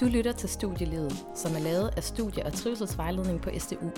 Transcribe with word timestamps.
Du 0.00 0.06
lytter 0.06 0.32
til 0.32 0.48
Studielivet, 0.48 1.26
som 1.34 1.54
er 1.54 1.58
lavet 1.58 1.90
af 1.96 2.04
Studie- 2.04 2.46
og 2.46 2.52
Trivselsvejledning 2.52 3.40
på 3.40 3.50
SDU. 3.58 3.90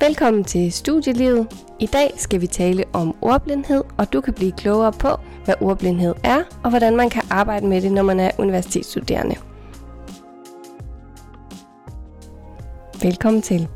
Velkommen 0.00 0.44
til 0.44 0.72
Studielivet. 0.72 1.66
I 1.80 1.86
dag 1.86 2.12
skal 2.16 2.40
vi 2.40 2.46
tale 2.46 2.84
om 2.92 3.16
ordblindhed, 3.22 3.84
og 3.98 4.12
du 4.12 4.20
kan 4.20 4.34
blive 4.34 4.52
klogere 4.52 4.92
på, 4.92 5.08
hvad 5.44 5.54
ordblindhed 5.60 6.14
er, 6.24 6.42
og 6.64 6.70
hvordan 6.70 6.96
man 6.96 7.10
kan 7.10 7.22
arbejde 7.30 7.66
med 7.66 7.82
det, 7.82 7.92
når 7.92 8.02
man 8.02 8.20
er 8.20 8.30
universitetsstuderende. 8.38 9.36
Velkommen 13.02 13.42
til. 13.42 13.68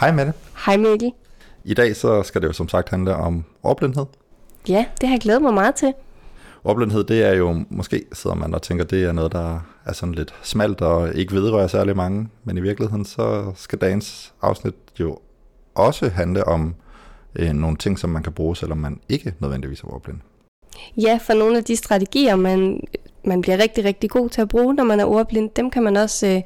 Hej 0.00 0.12
Mette. 0.12 0.32
Hej 0.66 0.76
Mikkel. 0.76 1.12
I 1.64 1.74
dag 1.74 1.96
så 1.96 2.22
skal 2.22 2.42
det 2.42 2.48
jo 2.48 2.52
som 2.52 2.68
sagt 2.68 2.88
handle 2.88 3.16
om 3.16 3.44
ordblindhed. 3.62 4.06
Ja, 4.68 4.84
det 5.00 5.08
har 5.08 5.14
jeg 5.14 5.20
glædet 5.20 5.42
mig 5.42 5.54
meget 5.54 5.74
til. 5.74 5.92
Ordblindhed, 6.64 7.04
det 7.04 7.22
er 7.22 7.34
jo, 7.34 7.64
måske 7.70 8.04
sidder 8.12 8.36
man 8.36 8.54
og 8.54 8.62
tænker, 8.62 8.84
det 8.84 9.04
er 9.04 9.12
noget, 9.12 9.32
der 9.32 9.60
er 9.84 9.92
sådan 9.92 10.14
lidt 10.14 10.34
smalt 10.42 10.80
og 10.80 11.14
ikke 11.14 11.34
vedrører 11.34 11.66
særlig 11.66 11.96
mange, 11.96 12.28
men 12.44 12.58
i 12.58 12.60
virkeligheden 12.60 13.04
så 13.04 13.52
skal 13.54 13.78
dagens 13.78 14.32
afsnit 14.42 14.74
jo 15.00 15.18
også 15.74 16.08
handle 16.08 16.44
om 16.44 16.74
øh, 17.36 17.52
nogle 17.52 17.76
ting, 17.76 17.98
som 17.98 18.10
man 18.10 18.22
kan 18.22 18.32
bruge, 18.32 18.56
selvom 18.56 18.78
man 18.78 19.00
ikke 19.08 19.34
nødvendigvis 19.38 19.80
er 19.80 19.94
ordblind. 19.94 20.18
Ja, 20.96 21.18
for 21.22 21.34
nogle 21.34 21.56
af 21.58 21.64
de 21.64 21.76
strategier, 21.76 22.36
man, 22.36 22.80
man 23.24 23.40
bliver 23.40 23.58
rigtig, 23.58 23.84
rigtig 23.84 24.10
god 24.10 24.28
til 24.28 24.40
at 24.40 24.48
bruge, 24.48 24.74
når 24.74 24.84
man 24.84 25.00
er 25.00 25.04
ordblind, 25.04 25.50
dem 25.56 25.70
kan 25.70 25.82
man 25.82 25.96
også 25.96 26.26
øh, 26.26 26.42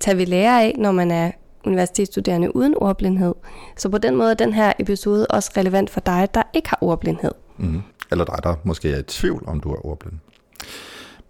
tage 0.00 0.16
ved 0.16 0.26
lære 0.26 0.62
af, 0.62 0.74
når 0.78 0.92
man 0.92 1.10
er 1.10 1.30
universitetsstuderende 1.66 2.56
uden 2.56 2.74
ordblindhed. 2.76 3.34
Så 3.76 3.88
på 3.88 3.98
den 3.98 4.16
måde 4.16 4.30
er 4.30 4.34
den 4.34 4.52
her 4.52 4.72
episode 4.78 5.26
også 5.26 5.50
relevant 5.56 5.90
for 5.90 6.00
dig, 6.00 6.28
der 6.34 6.42
ikke 6.54 6.68
har 6.68 6.78
ordblindhed. 6.80 7.32
Mm. 7.58 7.82
Eller 8.10 8.24
dig, 8.24 8.38
der 8.42 8.54
måske 8.64 8.90
er 8.90 8.98
i 8.98 9.02
tvivl, 9.02 9.44
om 9.46 9.60
du 9.60 9.70
er 9.70 9.86
ordblind. 9.86 10.14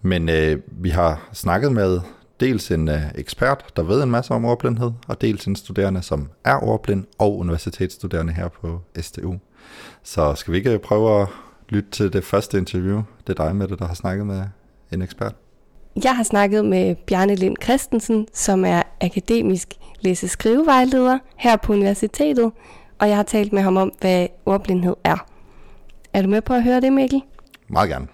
Men 0.03 0.29
øh, 0.29 0.59
vi 0.67 0.89
har 0.89 1.29
snakket 1.33 1.73
med 1.73 2.01
dels 2.41 2.71
en 2.71 2.89
øh, 2.89 3.03
ekspert, 3.15 3.65
der 3.77 3.83
ved 3.83 4.03
en 4.03 4.11
masse 4.11 4.35
om 4.35 4.45
ordblindhed, 4.45 4.91
og 5.09 5.21
dels 5.21 5.47
en 5.47 5.57
studerende, 5.57 6.03
som 6.03 6.29
er 6.45 6.65
ordblind 6.65 7.05
og 7.19 7.39
universitetsstuderende 7.39 8.33
her 8.33 8.49
på 8.49 8.81
STU. 9.01 9.35
Så 10.03 10.35
skal 10.35 10.53
vi 10.53 10.59
ikke 10.59 10.79
prøve 10.79 11.23
at 11.23 11.29
lytte 11.69 11.91
til 11.91 12.13
det 12.13 12.25
første 12.25 12.59
interview? 12.59 13.03
Det 13.27 13.39
er 13.39 13.45
dig, 13.45 13.57
med 13.57 13.69
det, 13.69 13.79
der 13.79 13.87
har 13.87 13.95
snakket 13.95 14.27
med 14.27 14.45
en 14.93 15.03
ekspert. 15.03 15.35
Jeg 16.05 16.17
har 16.17 16.23
snakket 16.23 16.65
med 16.65 16.95
Bjarne 16.95 17.35
Lind 17.35 17.57
Christensen, 17.63 18.27
som 18.33 18.65
er 18.65 18.83
akademisk 19.01 19.75
læse-skrivevejleder 20.05 21.19
her 21.37 21.57
på 21.57 21.73
universitetet, 21.73 22.53
og 22.99 23.09
jeg 23.09 23.17
har 23.17 23.23
talt 23.23 23.53
med 23.53 23.63
ham 23.63 23.77
om, 23.77 23.93
hvad 24.01 24.27
ordblindhed 24.47 24.97
er. 25.05 25.27
Er 26.13 26.23
du 26.23 26.29
med 26.29 26.43
på 26.43 26.55
at 26.55 26.63
høre 26.63 26.81
det, 26.81 26.93
Mikkel? 26.93 27.23
Meget 27.69 27.91
gerne. 27.91 28.07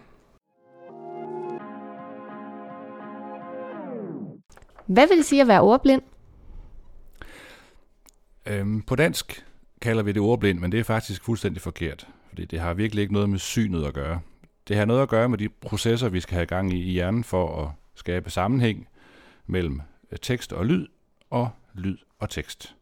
Hvad 4.86 5.09
vil 5.09 5.16
det 5.16 5.25
sige 5.25 5.42
at 5.42 5.48
være 5.48 5.61
ordblind? 5.61 6.03
Øhm, 8.47 8.83
på 8.83 8.97
dansk 8.97 9.44
kalder 9.81 10.03
vi 10.03 10.12
det 10.12 10.22
ordblind, 10.22 10.59
men 10.59 10.72
det 10.72 10.81
er 10.81 10.84
faktisk 10.84 11.25
fuldstændig 11.25 11.62
forkert, 11.62 12.06
fordi 12.28 12.44
det 12.44 12.61
har 12.61 12.75
virkelig 12.75 13.03
ikke 13.03 13.14
noget 13.14 13.31
med 13.31 13.39
synet 13.39 13.84
at 13.84 13.94
gøre. 13.94 14.20
Det 14.69 14.77
har 14.77 14.84
noget 14.84 15.03
at 15.03 15.09
gøre 15.09 15.28
med 15.28 15.39
de 15.39 15.48
processer, 15.48 16.09
vi 16.09 16.20
skal 16.20 16.34
have 16.34 16.42
i 16.42 16.47
gang 16.47 16.72
i 16.72 16.77
hjernen 16.77 17.25
for 17.25 17.62
at 17.62 17.70
skabe 17.94 18.31
sammenhæng 18.31 18.89
mellem 19.47 19.81
øh, 20.12 20.19
tekst 20.22 20.53
og 20.53 20.66
lyd, 20.66 20.87
og 21.31 21.50
lyd 21.75 21.97
og 22.19 22.31
tekst. 22.31 22.75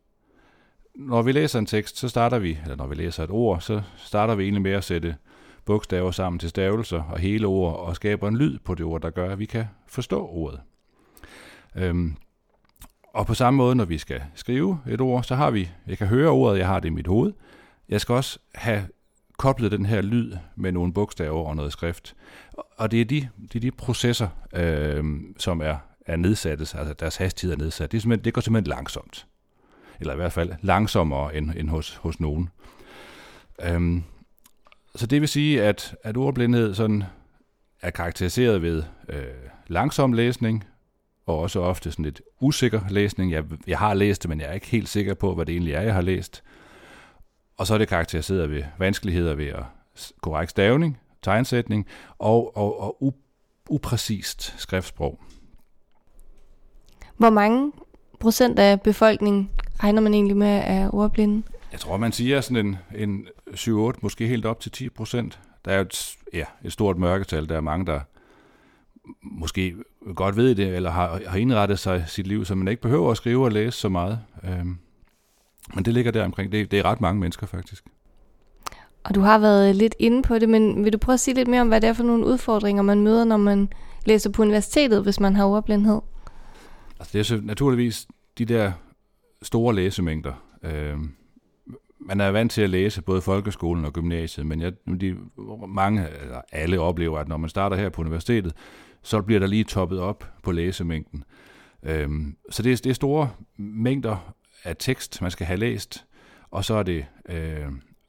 Når 0.94 1.22
vi 1.22 1.32
læser 1.32 1.58
en 1.58 1.66
tekst, 1.66 1.98
så 1.98 2.08
starter 2.08 2.38
vi, 2.38 2.58
eller 2.62 2.76
når 2.76 2.86
vi 2.86 2.94
læser 2.94 3.24
et 3.24 3.30
ord, 3.30 3.60
så 3.60 3.82
starter 3.96 4.34
vi 4.34 4.42
egentlig 4.42 4.62
med 4.62 4.72
at 4.72 4.84
sætte 4.84 5.16
bogstaver 5.64 6.10
sammen 6.10 6.38
til 6.38 6.48
stavelser 6.48 7.02
og 7.02 7.18
hele 7.18 7.46
ord, 7.46 7.76
og 7.76 7.96
skaber 7.96 8.28
en 8.28 8.36
lyd 8.36 8.58
på 8.58 8.74
det 8.74 8.86
ord, 8.86 9.02
der 9.02 9.10
gør, 9.10 9.32
at 9.32 9.38
vi 9.38 9.44
kan 9.44 9.64
forstå 9.86 10.26
ordet. 10.26 10.60
Øhm, 11.74 12.16
og 13.14 13.26
på 13.26 13.34
samme 13.34 13.56
måde, 13.56 13.74
når 13.74 13.84
vi 13.84 13.98
skal 13.98 14.22
skrive 14.34 14.80
et 14.88 15.00
ord, 15.00 15.22
så 15.22 15.34
har 15.34 15.50
vi, 15.50 15.70
jeg 15.86 15.98
kan 15.98 16.06
høre 16.06 16.28
ordet, 16.28 16.58
jeg 16.58 16.66
har 16.66 16.80
det 16.80 16.88
i 16.88 16.92
mit 16.92 17.06
hoved. 17.06 17.32
Jeg 17.88 18.00
skal 18.00 18.14
også 18.14 18.38
have 18.54 18.88
koblet 19.38 19.72
den 19.72 19.86
her 19.86 20.02
lyd 20.02 20.36
med 20.56 20.72
nogle 20.72 20.92
bogstaver 20.92 21.44
og 21.44 21.56
noget 21.56 21.72
skrift. 21.72 22.16
Og 22.76 22.90
det 22.90 23.00
er 23.00 23.04
de, 23.04 23.28
det 23.42 23.56
er 23.56 23.60
de 23.60 23.70
processer, 23.70 24.28
øh, 24.52 25.04
som 25.38 25.60
er, 25.60 25.76
er 26.06 26.16
nedsat, 26.16 26.60
altså 26.60 26.94
deres 27.00 27.16
hastighed 27.16 27.54
er 27.54 27.58
nedsat. 27.58 27.92
Det, 27.92 27.98
er 27.98 28.00
simpelthen, 28.00 28.24
det 28.24 28.34
går 28.34 28.40
simpelthen 28.40 28.70
langsomt. 28.70 29.26
Eller 30.00 30.12
i 30.12 30.16
hvert 30.16 30.32
fald 30.32 30.52
langsommere 30.62 31.36
end, 31.36 31.50
end 31.56 31.68
hos, 31.68 31.94
hos 31.94 32.20
nogen. 32.20 32.48
Øhm, 33.62 34.02
så 34.94 35.06
det 35.06 35.20
vil 35.20 35.28
sige, 35.28 35.62
at, 35.62 35.96
at 36.02 36.16
ordblindhed 36.16 36.74
sådan 36.74 37.04
er 37.82 37.90
karakteriseret 37.90 38.62
ved 38.62 38.82
øh, 39.08 39.24
langsom 39.66 40.12
læsning, 40.12 40.64
og 41.26 41.38
også 41.38 41.60
ofte 41.60 41.90
sådan 41.90 42.04
lidt 42.04 42.22
usikker 42.40 42.80
læsning. 42.90 43.32
Jeg, 43.32 43.44
jeg 43.66 43.78
har 43.78 43.94
læst 43.94 44.22
det, 44.22 44.28
men 44.28 44.40
jeg 44.40 44.48
er 44.48 44.52
ikke 44.52 44.66
helt 44.66 44.88
sikker 44.88 45.14
på, 45.14 45.34
hvad 45.34 45.46
det 45.46 45.52
egentlig 45.52 45.74
er, 45.74 45.80
jeg 45.80 45.94
har 45.94 46.00
læst. 46.00 46.42
Og 47.56 47.66
så 47.66 47.74
er 47.74 47.78
det 47.78 47.88
karakteriseret 47.88 48.50
ved 48.50 48.62
vanskeligheder 48.78 49.34
ved 49.34 49.46
at 49.46 49.64
korrekt 50.22 50.50
stavning, 50.50 51.00
tegnsætning 51.22 51.86
og, 52.18 52.56
og, 52.56 52.80
og 52.80 53.02
u, 53.02 53.12
upræcist 53.70 54.54
skriftsprog. 54.58 55.20
Hvor 57.16 57.30
mange 57.30 57.72
procent 58.20 58.58
af 58.58 58.80
befolkningen 58.80 59.50
regner 59.82 60.02
man 60.02 60.14
egentlig 60.14 60.36
med 60.36 60.62
er 60.64 60.94
ordblinde? 60.94 61.42
Jeg 61.72 61.80
tror, 61.80 61.96
man 61.96 62.12
siger 62.12 62.40
sådan 62.40 62.66
en, 62.66 62.78
en 62.94 63.26
7-8, 63.50 63.98
måske 64.02 64.26
helt 64.26 64.46
op 64.46 64.60
til 64.60 64.72
10 64.72 64.88
procent. 64.88 65.38
Der 65.64 65.70
er 65.70 65.76
jo 65.76 65.82
et, 65.82 66.16
ja, 66.32 66.44
et 66.64 66.72
stort 66.72 66.98
mørketal. 66.98 67.48
Der 67.48 67.56
er 67.56 67.60
mange, 67.60 67.86
der 67.86 68.00
måske 69.22 69.74
godt 70.14 70.36
ved 70.36 70.54
det, 70.54 70.76
eller 70.76 70.90
har, 70.90 71.20
har 71.26 71.38
indrettet 71.38 71.78
sig 71.78 72.04
sit 72.06 72.26
liv, 72.26 72.44
så 72.44 72.54
man 72.54 72.68
ikke 72.68 72.82
behøver 72.82 73.10
at 73.10 73.16
skrive 73.16 73.44
og 73.44 73.52
læse 73.52 73.78
så 73.78 73.88
meget. 73.88 74.18
Øhm, 74.44 74.78
men 75.74 75.84
det 75.84 75.94
ligger 75.94 76.12
der 76.12 76.24
omkring. 76.24 76.52
Det, 76.52 76.70
det 76.70 76.78
er 76.78 76.84
ret 76.84 77.00
mange 77.00 77.20
mennesker 77.20 77.46
faktisk. 77.46 77.84
Og 79.04 79.14
du 79.14 79.20
har 79.20 79.38
været 79.38 79.76
lidt 79.76 79.94
inde 79.98 80.22
på 80.22 80.38
det, 80.38 80.48
men 80.48 80.84
vil 80.84 80.92
du 80.92 80.98
prøve 80.98 81.14
at 81.14 81.20
sige 81.20 81.34
lidt 81.34 81.48
mere 81.48 81.60
om, 81.60 81.68
hvad 81.68 81.80
det 81.80 81.88
er 81.88 81.92
for 81.92 82.02
nogle 82.02 82.26
udfordringer, 82.26 82.82
man 82.82 83.02
møder, 83.02 83.24
når 83.24 83.36
man 83.36 83.68
læser 84.04 84.30
på 84.30 84.42
universitetet, 84.42 85.02
hvis 85.02 85.20
man 85.20 85.36
har 85.36 85.44
ordblindhed? 85.44 86.00
Altså 86.98 87.12
det 87.12 87.18
er 87.18 87.22
så 87.22 87.40
naturligvis 87.42 88.06
de 88.38 88.44
der 88.44 88.72
store 89.42 89.74
læsemængder. 89.74 90.32
Øh, 90.62 90.98
man 91.98 92.20
er 92.20 92.28
vant 92.28 92.52
til 92.52 92.62
at 92.62 92.70
læse 92.70 93.02
både 93.02 93.20
folkeskolen 93.20 93.84
og 93.84 93.92
gymnasiet, 93.92 94.46
men 94.46 94.60
jeg, 94.60 94.72
de, 95.00 95.16
mange, 95.68 96.08
eller 96.22 96.40
alle 96.52 96.80
oplever, 96.80 97.18
at 97.18 97.28
når 97.28 97.36
man 97.36 97.50
starter 97.50 97.76
her 97.76 97.88
på 97.88 98.00
universitetet, 98.00 98.52
så 99.02 99.22
bliver 99.22 99.40
der 99.40 99.46
lige 99.46 99.64
toppet 99.64 100.00
op 100.00 100.30
på 100.42 100.52
læsemængden. 100.52 101.24
Øh, 101.82 102.08
så 102.50 102.62
det 102.62 102.72
er, 102.72 102.76
det 102.76 102.90
er 102.90 102.94
store 102.94 103.30
mængder 103.56 104.34
af 104.64 104.76
tekst, 104.78 105.22
man 105.22 105.30
skal 105.30 105.46
have 105.46 105.58
læst, 105.58 106.06
og 106.50 106.64
så 106.64 106.74
er 106.74 106.82
det 106.82 107.06
øh, 107.28 107.68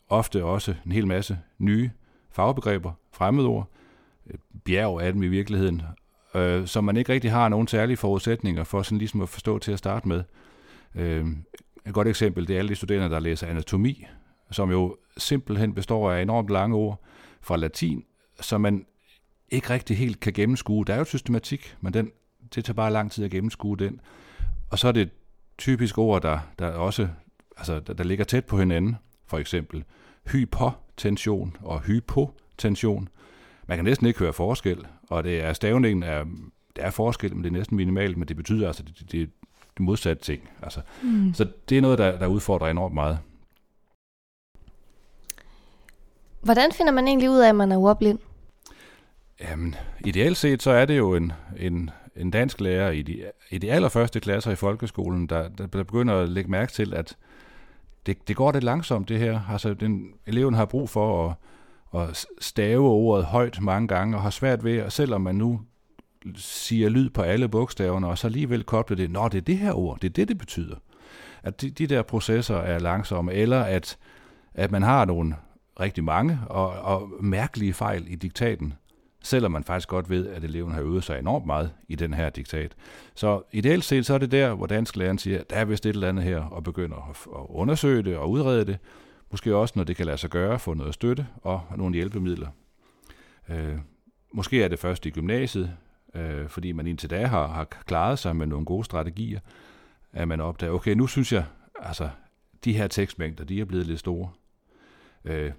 ofte 0.10 0.44
også 0.44 0.76
en 0.86 0.92
hel 0.92 1.08
masse 1.08 1.40
nye 1.58 1.92
fagbegreber, 2.32 2.92
fremmedord, 3.12 3.72
bjerg 4.66 5.02
af 5.02 5.14
dem 5.14 5.24
i 5.24 5.28
virkeligheden, 5.28 5.82
øh, 6.38 6.68
som 6.68 6.84
man 6.84 6.98
ikke 6.98 7.14
rigtig 7.14 7.32
har 7.32 7.50
nogen 7.50 7.68
særlige 7.68 7.98
forudsætninger 7.98 8.64
for 8.64 8.82
sådan 8.82 8.98
ligesom 8.98 9.22
at 9.22 9.30
forstå 9.30 9.60
til 9.60 9.72
at 9.72 9.80
starte 9.80 10.08
med. 10.08 10.24
Øh, 10.96 11.26
et 11.86 11.94
godt 11.94 12.08
eksempel, 12.08 12.48
det 12.48 12.54
er 12.54 12.60
alle 12.60 12.70
de 12.70 12.76
studerende, 12.76 13.10
der 13.10 13.20
læser 13.20 13.48
anatomi, 13.48 14.06
som 14.52 14.72
jo 14.72 14.98
simpelthen 15.18 15.74
består 15.74 16.12
af 16.12 16.22
enormt 16.22 16.50
lange 16.50 16.76
ord 16.76 17.04
fra 17.42 17.58
latin, 17.58 18.04
som 18.42 18.62
man 18.62 18.86
ikke 19.50 19.70
rigtig 19.70 19.98
helt 19.98 20.20
kan 20.20 20.34
gennemskue. 20.34 20.86
Der 20.86 20.94
er 20.94 20.98
jo 20.98 21.04
systematik, 21.04 21.76
men 21.82 21.94
den, 21.94 22.12
det 22.56 22.66
tager 22.66 22.74
bare 22.76 22.92
lang 22.92 23.12
tid 23.12 23.26
at 23.26 23.32
gennemskue 23.32 23.78
den. 23.78 24.02
Og 24.70 24.80
så 24.80 24.88
er 24.88 24.92
det 24.92 25.10
typisk 25.58 25.98
ord, 25.98 26.22
der, 26.22 26.40
der 26.60 26.68
også 26.68 27.08
altså, 27.58 27.80
der, 27.80 27.94
der 27.94 28.04
ligger 28.04 28.26
tæt 28.26 28.46
på 28.46 28.60
hinanden. 28.60 28.96
For 29.26 29.38
eksempel 29.38 29.84
hypotension 30.32 31.58
og 31.62 31.82
hypotension. 31.82 33.10
Man 33.68 33.78
kan 33.78 33.86
næsten 33.86 34.08
ikke 34.08 34.20
høre 34.20 34.34
forskel, 34.34 34.88
og 35.10 35.24
det 35.24 35.44
er 35.44 35.54
stavningen 35.54 36.04
er, 36.04 36.26
der 36.76 36.82
er 36.82 36.92
forskel, 36.92 37.36
men 37.36 37.44
det 37.44 37.50
er 37.50 37.54
næsten 37.54 37.78
minimalt, 37.78 38.18
men 38.18 38.28
det 38.28 38.36
betyder 38.36 38.68
altså, 38.68 38.84
det, 38.84 39.00
det, 39.00 39.12
det, 39.12 39.30
modsatte 39.80 40.24
ting. 40.24 40.50
Altså, 40.64 40.82
mm. 41.04 41.34
Så 41.34 41.48
det 41.70 41.78
er 41.78 41.82
noget, 41.82 41.98
der, 41.98 42.20
der 42.20 42.28
udfordrer 42.28 42.68
enormt 42.68 42.94
meget. 42.94 43.20
Hvordan 46.42 46.72
finder 46.72 46.92
man 46.92 47.08
egentlig 47.08 47.30
ud 47.30 47.40
af, 47.40 47.50
at 47.50 47.56
man 47.56 47.72
er 47.72 47.78
ordblind? 47.78 48.20
Jamen, 49.42 49.76
ideelt 50.06 50.38
set, 50.38 50.64
så 50.64 50.72
er 50.72 50.86
det 50.86 50.98
jo 50.98 51.16
en, 51.16 51.32
en, 51.58 51.90
en 52.16 52.32
dansk 52.32 52.62
lærer 52.62 52.92
i 52.92 53.02
de, 53.02 53.24
i 53.50 53.58
de 53.58 53.72
allerførste 53.72 54.20
klasser 54.20 54.52
i 54.52 54.56
folkeskolen, 54.56 55.28
der, 55.28 55.50
der, 55.50 55.68
der 55.68 55.84
begynder 55.84 56.14
at 56.14 56.30
lægge 56.30 56.52
mærke 56.52 56.72
til, 56.72 56.94
at 56.94 57.18
det, 58.06 58.28
det 58.28 58.36
går 58.36 58.52
lidt 58.52 58.64
langsomt, 58.64 59.10
det 59.10 59.20
her. 59.20 59.42
Altså, 59.50 59.74
den, 59.74 60.14
eleven 60.26 60.54
har 60.54 60.66
brug 60.66 60.90
for 60.90 61.30
at, 61.30 61.36
at 61.96 62.26
stave 62.40 62.90
ordet 62.90 63.26
højt 63.26 63.62
mange 63.62 63.88
gange, 63.88 64.18
og 64.18 64.22
har 64.24 64.30
svært 64.30 64.64
ved, 64.64 64.78
at 64.78 64.94
selvom 64.94 65.22
man 65.22 65.36
nu 65.36 65.62
siger 66.36 66.90
lyd 66.90 67.10
på 67.10 67.22
alle 67.22 67.48
bogstaverne, 67.50 68.08
og 68.08 68.18
så 68.18 68.28
alligevel 68.28 68.64
koble 68.64 68.96
det, 68.98 69.12
nå, 69.12 69.28
det 69.28 69.38
er 69.38 69.42
det 69.42 69.58
her 69.58 69.74
ord, 69.74 70.00
det 70.00 70.10
er 70.10 70.14
det, 70.14 70.28
det 70.28 70.38
betyder. 70.38 70.76
at 71.44 71.62
de, 71.62 71.70
de 71.70 71.88
der 71.88 72.02
processer 72.02 72.58
er 72.58 72.80
langsomme, 72.80 73.34
eller 73.34 73.62
at, 73.62 73.98
at 74.54 74.72
man 74.72 74.84
har 74.84 75.06
nogle 75.06 75.36
rigtig 75.80 76.04
mange 76.04 76.40
og, 76.50 76.70
og 76.70 77.10
mærkelige 77.22 77.74
fejl 77.74 78.06
i 78.08 78.16
diktaten, 78.16 78.74
selvom 79.24 79.52
man 79.52 79.64
faktisk 79.64 79.90
godt 79.90 80.10
ved, 80.10 80.28
at 80.28 80.44
eleven 80.44 80.72
har 80.72 80.82
øvet 80.82 81.04
sig 81.04 81.20
enormt 81.20 81.46
meget 81.46 81.72
i 81.88 81.96
den 81.96 82.14
her 82.14 82.30
diktat. 82.30 82.76
Så 83.16 83.42
ideelt 83.52 83.84
set, 83.84 84.06
så 84.06 84.14
er 84.14 84.18
det 84.18 84.32
der, 84.32 84.54
hvor 84.54 84.66
dansk 84.66 84.96
læreren 84.96 85.18
siger, 85.18 85.44
der 85.50 85.56
er 85.56 85.66
vist 85.66 85.86
et 85.86 85.90
eller 85.90 86.10
andet 86.10 86.24
her, 86.24 86.42
og 86.42 86.64
begynder 86.64 87.10
at, 87.10 87.40
at 87.40 87.46
undersøge 87.50 88.04
det 88.04 88.18
og 88.18 88.30
udrede 88.30 88.66
det. 88.66 88.78
Måske 89.32 89.56
også, 89.56 89.74
når 89.78 89.84
det 89.84 89.96
kan 89.96 90.06
lade 90.06 90.18
sig 90.18 90.30
gøre, 90.30 90.60
få 90.60 90.74
noget 90.74 90.94
støtte 90.94 91.28
og 91.44 91.62
nogle 91.76 91.96
hjælpemidler. 91.96 92.48
Øh, 93.50 93.78
måske 94.32 94.64
er 94.64 94.68
det 94.68 94.80
først 94.80 95.06
i 95.06 95.10
gymnasiet, 95.10 95.78
øh, 96.16 96.48
fordi 96.48 96.72
man 96.72 96.88
indtil 96.88 97.10
da 97.10 97.26
har, 97.26 97.48
har 97.48 97.64
klaret 97.64 98.20
sig 98.20 98.36
med 98.36 98.48
nogle 98.48 98.66
gode 98.66 98.84
strategier, 98.84 99.40
at 100.14 100.28
man 100.28 100.42
opdager, 100.42 100.74
okay, 100.74 100.94
nu 100.94 101.08
synes 101.08 101.34
jeg, 101.34 101.46
altså, 101.80 102.10
de 102.66 102.74
her 102.74 102.88
tekstmængder, 102.88 103.44
de 103.44 103.62
er 103.62 103.66
blevet 103.66 103.88
lidt 103.88 104.00
store. 104.00 104.30
Øh, 105.26 105.52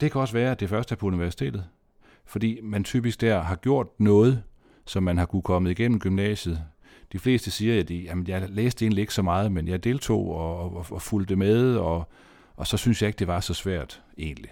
det 0.00 0.12
kan 0.12 0.20
også 0.20 0.34
være, 0.34 0.50
at 0.50 0.60
det 0.60 0.68
først 0.68 0.92
er 0.92 0.96
på 0.96 1.06
universitetet, 1.06 1.64
fordi 2.24 2.60
man 2.62 2.84
typisk 2.84 3.20
der 3.20 3.40
har 3.40 3.56
gjort 3.56 3.86
noget, 4.00 4.42
som 4.84 5.02
man 5.02 5.18
har 5.18 5.26
kunne 5.26 5.42
komme 5.42 5.70
igennem 5.70 6.00
gymnasiet. 6.00 6.62
De 7.12 7.18
fleste 7.18 7.50
siger, 7.50 7.80
at 7.80 7.88
de, 7.88 7.96
jamen, 7.96 8.26
jeg 8.28 8.50
læste 8.50 8.84
egentlig 8.84 9.00
ikke 9.00 9.14
så 9.14 9.22
meget, 9.22 9.52
men 9.52 9.68
jeg 9.68 9.84
deltog 9.84 10.34
og, 10.34 10.76
og, 10.76 10.86
og 10.90 11.02
fulgte 11.02 11.36
med, 11.36 11.76
og, 11.76 12.08
og 12.56 12.66
så 12.66 12.76
synes 12.76 13.02
jeg 13.02 13.08
ikke, 13.08 13.18
det 13.18 13.26
var 13.26 13.40
så 13.40 13.54
svært 13.54 14.02
egentlig. 14.18 14.50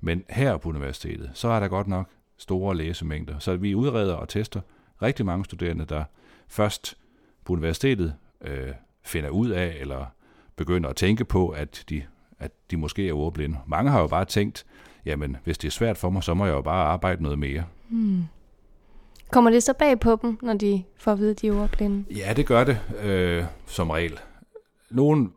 Men 0.00 0.24
her 0.30 0.56
på 0.56 0.68
universitetet, 0.68 1.30
så 1.34 1.48
er 1.48 1.60
der 1.60 1.68
godt 1.68 1.88
nok 1.88 2.08
store 2.36 2.76
læsemængder. 2.76 3.38
Så 3.38 3.56
vi 3.56 3.74
udreder 3.74 4.14
og 4.14 4.28
tester 4.28 4.60
rigtig 5.02 5.26
mange 5.26 5.44
studerende, 5.44 5.84
der 5.84 6.04
først 6.48 6.96
på 7.44 7.52
universitetet 7.52 8.14
øh, 8.40 8.72
finder 9.04 9.30
ud 9.30 9.50
af, 9.50 9.76
eller 9.80 10.06
begynder 10.56 10.90
at 10.90 10.96
tænke 10.96 11.24
på, 11.24 11.48
at 11.48 11.84
de, 11.88 12.02
at 12.38 12.50
de 12.70 12.76
måske 12.76 13.08
er 13.08 13.12
ordblinde. 13.12 13.58
Mange 13.66 13.90
har 13.90 14.00
jo 14.00 14.06
bare 14.06 14.24
tænkt, 14.24 14.66
jamen 15.04 15.36
hvis 15.44 15.58
det 15.58 15.68
er 15.68 15.72
svært 15.72 15.96
for 15.96 16.10
mig, 16.10 16.22
så 16.22 16.34
må 16.34 16.46
jeg 16.46 16.52
jo 16.52 16.62
bare 16.62 16.86
arbejde 16.86 17.22
noget 17.22 17.38
mere. 17.38 17.64
Hmm. 17.88 18.24
Kommer 19.30 19.50
det 19.50 19.62
så 19.62 19.72
bag 19.72 20.00
på 20.00 20.18
dem, 20.22 20.38
når 20.42 20.54
de 20.54 20.82
får 20.96 21.12
at 21.12 21.18
vide, 21.18 21.30
at 21.30 21.40
de 21.40 21.48
er 21.48 21.52
ordblinde? 21.52 22.04
Ja, 22.16 22.32
det 22.36 22.46
gør 22.46 22.64
det 22.64 22.80
øh, 23.02 23.44
som 23.66 23.90
regel. 23.90 24.18
Nogen 24.90 25.32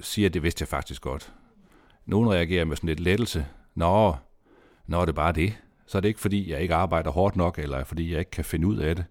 siger, 0.00 0.28
at 0.28 0.34
det 0.34 0.42
vidste 0.42 0.62
jeg 0.62 0.68
faktisk 0.68 1.02
godt. 1.02 1.32
Nogen 2.06 2.30
reagerer 2.30 2.64
med 2.64 2.76
sådan 2.76 2.88
lidt 2.88 3.00
lettelse. 3.00 3.46
Nå, 3.74 4.16
når 4.86 5.00
er 5.00 5.04
det 5.04 5.14
bare 5.14 5.32
det. 5.32 5.58
Så 5.86 5.98
er 5.98 6.00
det 6.00 6.08
ikke, 6.08 6.20
fordi 6.20 6.50
jeg 6.50 6.60
ikke 6.60 6.74
arbejder 6.74 7.10
hårdt 7.10 7.36
nok, 7.36 7.58
eller 7.58 7.84
fordi 7.84 8.10
jeg 8.10 8.18
ikke 8.18 8.30
kan 8.30 8.44
finde 8.44 8.66
ud 8.66 8.76
af 8.76 8.96
det. 8.96 9.04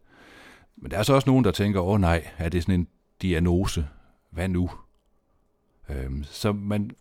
Men 0.78 0.92
der 0.92 0.98
er 0.98 1.04
så 1.04 1.14
også 1.14 1.30
nogen, 1.30 1.46
der 1.46 1.52
tænker, 1.52 1.82
åh 1.82 2.02
nej, 2.02 2.28
er 2.38 2.50
det 2.50 2.64
sådan 2.64 2.80
en 2.80 2.88
diagnose? 3.22 3.88
Hvad 4.32 4.50
nu? 4.50 4.70
Øhm, 5.90 6.24
så 6.24 6.52
man 6.52 6.92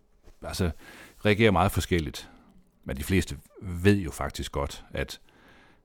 altså, 0.41 0.71
reagerer 1.25 1.51
meget 1.51 1.71
forskelligt. 1.71 2.29
Men 2.83 2.97
de 2.97 3.03
fleste 3.03 3.37
ved 3.61 3.97
jo 3.97 4.11
faktisk 4.11 4.51
godt, 4.51 4.85
at 4.91 5.19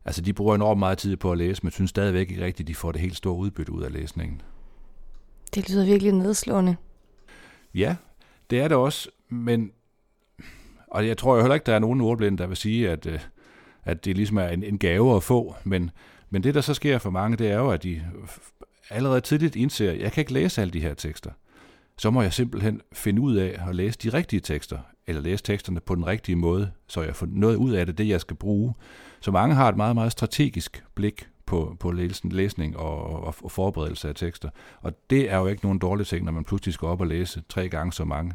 altså, 0.04 0.22
de 0.22 0.32
bruger 0.32 0.54
enormt 0.54 0.78
meget 0.78 0.98
tid 0.98 1.16
på 1.16 1.32
at 1.32 1.38
læse, 1.38 1.62
men 1.62 1.72
synes 1.72 1.90
stadigvæk 1.90 2.30
ikke 2.30 2.44
rigtigt, 2.44 2.66
at 2.66 2.68
de 2.68 2.74
får 2.74 2.92
det 2.92 3.00
helt 3.00 3.16
store 3.16 3.36
udbytte 3.36 3.72
ud 3.72 3.82
af 3.82 3.92
læsningen. 3.92 4.42
Det 5.54 5.70
lyder 5.70 5.84
virkelig 5.84 6.12
nedslående. 6.12 6.76
Ja, 7.74 7.96
det 8.50 8.60
er 8.60 8.68
det 8.68 8.76
også, 8.76 9.08
men 9.28 9.72
og 10.90 11.06
jeg 11.06 11.16
tror 11.18 11.34
jo 11.34 11.40
heller 11.40 11.54
ikke, 11.54 11.66
der 11.66 11.74
er 11.74 11.78
nogen 11.78 12.00
ordblinde, 12.00 12.38
der 12.38 12.46
vil 12.46 12.56
sige, 12.56 12.90
at, 12.90 13.06
øh, 13.06 13.20
at 13.84 14.04
det 14.04 14.16
ligesom 14.16 14.36
er 14.36 14.48
en, 14.48 14.62
en 14.62 14.78
gave 14.78 15.16
at 15.16 15.22
få, 15.22 15.54
men, 15.64 15.90
men 16.30 16.42
det, 16.42 16.54
der 16.54 16.60
så 16.60 16.74
sker 16.74 16.98
for 16.98 17.10
mange, 17.10 17.36
det 17.36 17.50
er 17.50 17.56
jo, 17.58 17.70
at 17.70 17.82
de 17.82 18.02
allerede 18.90 19.20
tidligt 19.20 19.56
indser, 19.56 19.90
at 19.90 20.00
jeg 20.00 20.12
kan 20.12 20.20
ikke 20.20 20.32
læse 20.32 20.60
alle 20.60 20.72
de 20.72 20.80
her 20.80 20.94
tekster. 20.94 21.30
Så 21.98 22.10
må 22.10 22.22
jeg 22.22 22.32
simpelthen 22.32 22.80
finde 22.92 23.22
ud 23.22 23.36
af 23.36 23.60
at 23.68 23.74
læse 23.74 23.98
de 23.98 24.08
rigtige 24.08 24.40
tekster, 24.40 24.78
eller 25.06 25.22
læse 25.22 25.44
teksterne 25.44 25.80
på 25.80 25.94
den 25.94 26.06
rigtige 26.06 26.36
måde, 26.36 26.70
så 26.86 27.02
jeg 27.02 27.16
får 27.16 27.28
noget 27.30 27.56
ud 27.56 27.72
af 27.72 27.86
det, 27.86 27.98
det 27.98 28.08
jeg 28.08 28.20
skal 28.20 28.36
bruge. 28.36 28.74
Så 29.20 29.30
mange 29.30 29.54
har 29.54 29.68
et 29.68 29.76
meget, 29.76 29.94
meget 29.94 30.12
strategisk 30.12 30.84
blik 30.94 31.28
på, 31.48 31.76
på 31.80 31.90
læsning 32.24 32.76
og, 32.76 33.04
og, 33.04 33.34
og 33.42 33.50
forberedelse 33.50 34.08
af 34.08 34.14
tekster. 34.14 34.48
Og 34.80 34.92
det 35.10 35.30
er 35.30 35.38
jo 35.38 35.46
ikke 35.46 35.64
nogen 35.64 35.78
dårlig 35.78 36.06
ting, 36.06 36.24
når 36.24 36.32
man 36.32 36.44
pludselig 36.44 36.74
skal 36.74 36.88
op 36.88 37.00
og 37.00 37.06
læse 37.06 37.42
tre 37.48 37.68
gange 37.68 37.92
så 37.92 38.04
mange 38.04 38.32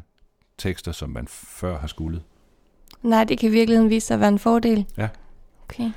tekster, 0.58 0.92
som 0.92 1.10
man 1.10 1.26
før 1.28 1.78
har 1.78 1.86
skulle. 1.86 2.22
Nej, 3.02 3.24
det 3.24 3.38
kan 3.38 3.48
i 3.48 3.52
virkeligheden 3.52 3.90
vise 3.90 4.06
sig 4.06 4.14
at 4.14 4.20
være 4.20 4.28
en 4.28 4.38
fordel. 4.38 4.86
Ja. 4.96 5.08
Okay. 5.64 5.90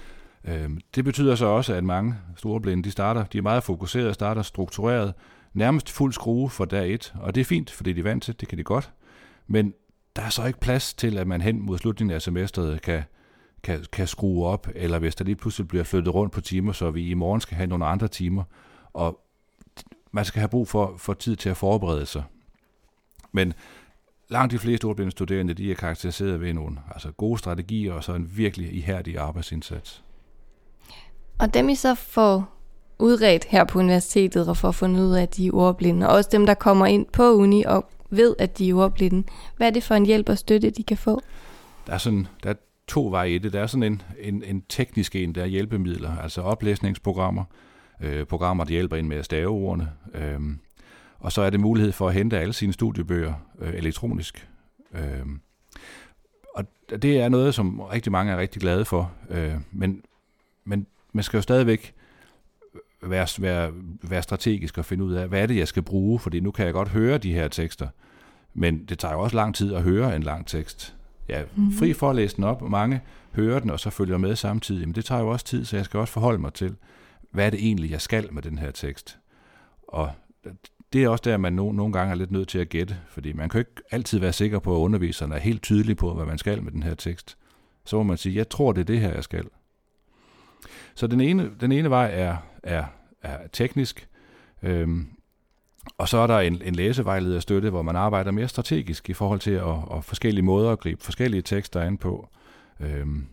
Øhm, 0.44 0.81
det 0.96 1.04
betyder 1.04 1.36
så 1.36 1.46
også, 1.46 1.74
at 1.74 1.84
mange 1.84 2.16
storeblinde, 2.36 2.84
de 2.84 2.92
starter, 2.92 3.24
de 3.24 3.38
er 3.38 3.42
meget 3.42 3.64
fokuseret, 3.64 4.14
starter 4.14 4.42
struktureret, 4.42 5.14
nærmest 5.54 5.92
fuld 5.92 6.14
skrue 6.14 6.50
for 6.50 6.66
dag 6.66 6.94
et, 6.94 7.14
og 7.22 7.36
det 7.36 7.42
er 7.42 7.46
fint, 7.46 7.72
fordi 7.72 7.94
de 7.94 8.00
er 8.00 8.04
vant 8.04 8.24
til, 8.24 8.40
det 8.40 8.48
kan 8.48 8.58
de 8.58 8.64
godt. 8.64 8.92
Men 9.48 9.74
der 10.16 10.22
er 10.22 10.30
så 10.30 10.46
ikke 10.46 10.60
plads 10.60 10.94
til, 10.94 11.18
at 11.18 11.28
man 11.28 11.42
hen 11.42 11.66
mod 11.66 11.78
slutningen 11.78 12.16
af 12.16 12.22
semesteret 12.22 12.81
kan, 12.81 13.04
kan, 13.68 13.86
kan 13.92 14.08
skrue 14.08 14.46
op, 14.46 14.68
eller 14.75 15.00
hvis 15.00 15.16
der 15.16 15.25
lige 15.25 15.36
pludselig 15.36 15.68
bliver 15.68 15.84
flyttet 15.84 16.14
rundt 16.14 16.34
på 16.34 16.42
timer, 16.42 16.72
så 16.72 16.92
vi 16.92 17.10
i 17.10 17.14
morgen 17.14 17.42
skal 17.42 17.58
have 17.58 17.68
nogle 17.68 17.86
andre 17.86 18.08
timer, 18.08 18.44
og 18.94 19.19
man 20.12 20.25
skal 20.25 20.40
have 20.40 20.50
brug 20.50 20.68
for, 20.68 20.94
for 20.98 21.14
tid 21.14 21.36
til 21.36 21.50
at 21.50 21.58
forberede 21.58 22.06
sig. 22.06 22.24
Men 23.31 23.54
langt 24.30 24.52
de 24.52 24.60
fleste 24.60 24.86
ordblinde 24.86 25.12
studerende, 25.12 25.54
de 25.54 25.72
er 25.72 25.75
karakteriseret 25.75 26.42
ved 26.42 26.54
nogle 26.54 26.78
altså 26.92 27.12
gode 27.12 27.38
strategier 27.38 27.94
og 27.94 28.04
så 28.04 28.14
en 28.14 28.31
virkelig 28.38 28.74
ihærdig 28.74 29.18
arbejdsindsats. 29.18 30.04
Og 31.40 31.54
dem 31.54 31.69
I 31.69 31.75
så 31.75 31.96
får 31.96 32.54
udredt 33.00 33.46
her 33.46 33.64
på 33.64 33.80
universitetet 33.80 34.50
og 34.50 34.58
får 34.58 34.72
fundet 34.72 35.02
ud 35.02 35.12
af, 35.14 35.22
at 35.22 35.36
de 35.36 35.48
er 35.48 35.52
ordblinde, 35.54 36.08
og 36.08 36.16
også 36.16 36.30
dem, 36.31 36.46
der 36.46 36.54
kommer 36.54 36.86
ind 36.86 37.06
på 37.06 37.34
uni 37.34 37.64
og 37.64 37.90
ved, 38.10 38.36
at 38.40 38.58
de 38.58 38.69
er 38.69 38.75
ordblinde, 38.75 39.28
hvad 39.58 39.68
er 39.68 39.72
det 39.72 39.84
for 39.84 39.96
en 39.96 40.06
hjælp 40.06 40.30
og 40.30 40.38
støtte, 40.38 40.69
de 40.69 40.84
kan 40.84 40.98
få? 40.98 41.22
Der 41.88 41.94
er, 41.94 41.98
sådan, 41.98 42.28
der 42.44 42.50
er 42.50 42.54
to 42.88 43.07
veje 43.07 43.31
i 43.31 43.38
det. 43.38 43.54
Der 43.54 43.62
er 43.62 43.68
sådan 43.68 43.84
en, 43.84 44.01
en, 44.19 44.44
en 44.44 44.63
teknisk 44.69 45.16
en, 45.16 45.36
der 45.36 45.42
er 45.42 45.45
hjælpemidler, 45.45 46.18
altså 46.18 46.42
oplæsningsprogrammer, 46.42 47.44
øh, 48.01 48.25
programmer, 48.25 48.63
der 48.63 48.72
hjælper 48.72 48.95
ind 48.95 49.07
med 49.07 49.18
at 49.18 49.25
stave 49.25 49.50
ordene, 49.50 49.92
øh, 50.13 50.39
og 51.19 51.31
så 51.31 51.42
er 51.42 51.50
det 51.50 51.60
mulighed 51.60 51.92
for 51.92 52.07
at 52.07 52.13
hente 52.13 52.39
alle 52.39 52.54
sine 52.54 52.74
studiebøger 52.74 53.34
øh, 53.60 53.74
elektronisk. 53.74 54.48
Øh, 54.94 55.25
og 56.56 56.66
det 57.01 57.19
er 57.19 57.30
noget, 57.30 57.56
som 57.56 57.80
rigtig 57.80 58.12
mange 58.12 58.34
er 58.34 58.38
rigtig 58.38 58.62
glade 58.62 58.86
for. 58.86 59.12
Øh, 59.30 59.54
men, 59.71 60.04
men 60.66 60.88
man 61.14 61.23
skal 61.23 61.38
jo 61.38 61.42
stadigvæk 61.42 61.94
være, 63.02 63.28
være, 63.42 63.71
være 64.02 64.21
strategisk 64.21 64.78
og 64.78 64.85
finde 64.85 65.04
ud 65.04 65.14
af, 65.14 65.28
hvad 65.28 65.42
er 65.42 65.45
det, 65.45 65.57
jeg 65.57 65.68
skal 65.68 65.83
bruge, 65.83 66.19
fordi 66.19 66.40
nu 66.40 66.52
kan 66.52 66.66
jeg 66.66 66.73
godt 66.73 66.90
høre 66.90 67.18
de 67.18 67.33
her 67.33 67.47
tekster, 67.47 67.88
men 68.54 68.85
det 68.85 69.00
tager 69.00 69.14
jo 69.14 69.19
også 69.19 69.35
lang 69.35 69.56
tid 69.56 69.73
at 69.73 69.83
høre 69.83 70.16
en 70.16 70.23
lang 70.23 70.47
tekst. 70.47 70.96
Jeg 71.28 71.40
er 71.40 71.46
mm-hmm. 71.56 71.72
fri 71.72 71.94
for 71.94 72.10
at 72.10 72.16
læse 72.16 72.36
den 72.36 72.44
op, 72.44 72.62
og 72.62 72.72
mange 72.72 73.02
hører 73.31 73.60
den, 73.60 73.69
og 73.69 73.80
så 73.80 73.90
følger 73.90 74.18
med 74.18 74.36
samtidig, 74.36 74.88
men 74.88 74.96
det 74.96 75.06
tager 75.06 75.22
jo 75.22 75.28
også 75.28 75.46
tid, 75.46 75.66
så 75.66 75.76
jeg 75.76 75.86
skal 75.86 76.00
også 76.00 76.14
forholde 76.14 76.40
mig 76.40 76.54
til, 76.54 76.76
hvad 77.31 77.46
er 77.46 77.50
det 77.50 77.60
egentlig, 77.60 77.92
jeg 77.92 78.02
skal 78.02 78.34
med 78.34 78.42
den 78.42 78.57
her 78.57 78.72
tekst. 78.72 79.19
Og 79.88 80.12
det 80.94 81.04
er 81.04 81.10
også 81.10 81.22
der, 81.26 81.38
man 81.38 81.54
no, 81.54 81.72
nogle 81.72 81.94
gange 81.94 82.12
er 82.12 82.16
lidt 82.16 82.31
nødt 82.31 82.48
til 82.48 82.60
at 82.60 82.69
gætte, 82.69 82.98
fordi 83.10 83.34
man 83.34 83.50
kan 83.50 83.57
jo 83.57 83.60
ikke 83.60 83.81
altid 83.92 84.19
være 84.19 84.34
sikker 84.34 84.60
på, 84.60 84.76
at 84.76 84.80
underviseren 84.80 85.31
er 85.31 85.38
helt 85.38 85.64
tydelig 85.64 85.98
på, 85.98 86.14
hvad 86.14 86.26
man 86.26 86.38
skal 86.38 86.64
med 86.64 86.72
den 86.72 86.84
her 86.84 86.96
tekst. 86.96 87.38
Så 87.86 87.98
må 87.98 88.04
man 88.04 88.18
sige, 88.18 88.36
jeg 88.36 88.50
tror, 88.50 88.72
det 88.72 88.81
er 88.81 88.86
det 88.86 89.00
her, 89.00 89.14
jeg 89.14 89.24
skal. 89.24 89.46
Så 90.96 91.07
den 91.07 91.22
ene, 91.22 91.52
den 91.60 91.72
ene 91.72 91.90
vej 91.90 92.12
er, 92.14 92.38
er, 92.64 92.84
er 93.22 93.38
teknisk, 93.54 94.07
øhm, 94.64 95.07
og 95.97 96.09
så 96.09 96.17
er 96.17 96.27
der 96.27 96.39
en, 96.39 96.61
en 96.65 96.75
læsevejleder 96.75 97.39
støtte, 97.39 97.69
hvor 97.69 97.81
man 97.81 97.95
arbejder 97.95 98.31
mere 98.31 98.47
strategisk 98.47 99.09
i 99.09 99.13
forhold 99.13 99.39
til 99.39 99.51
at, 99.51 99.75
at 99.95 100.03
forskellige 100.03 100.45
måder 100.45 100.71
at 100.71 100.79
gribe 100.79 101.03
forskellige 101.03 101.41
tekster 101.41 101.81
an 101.81 101.97
på. 101.97 102.29
Øhm, 102.79 103.25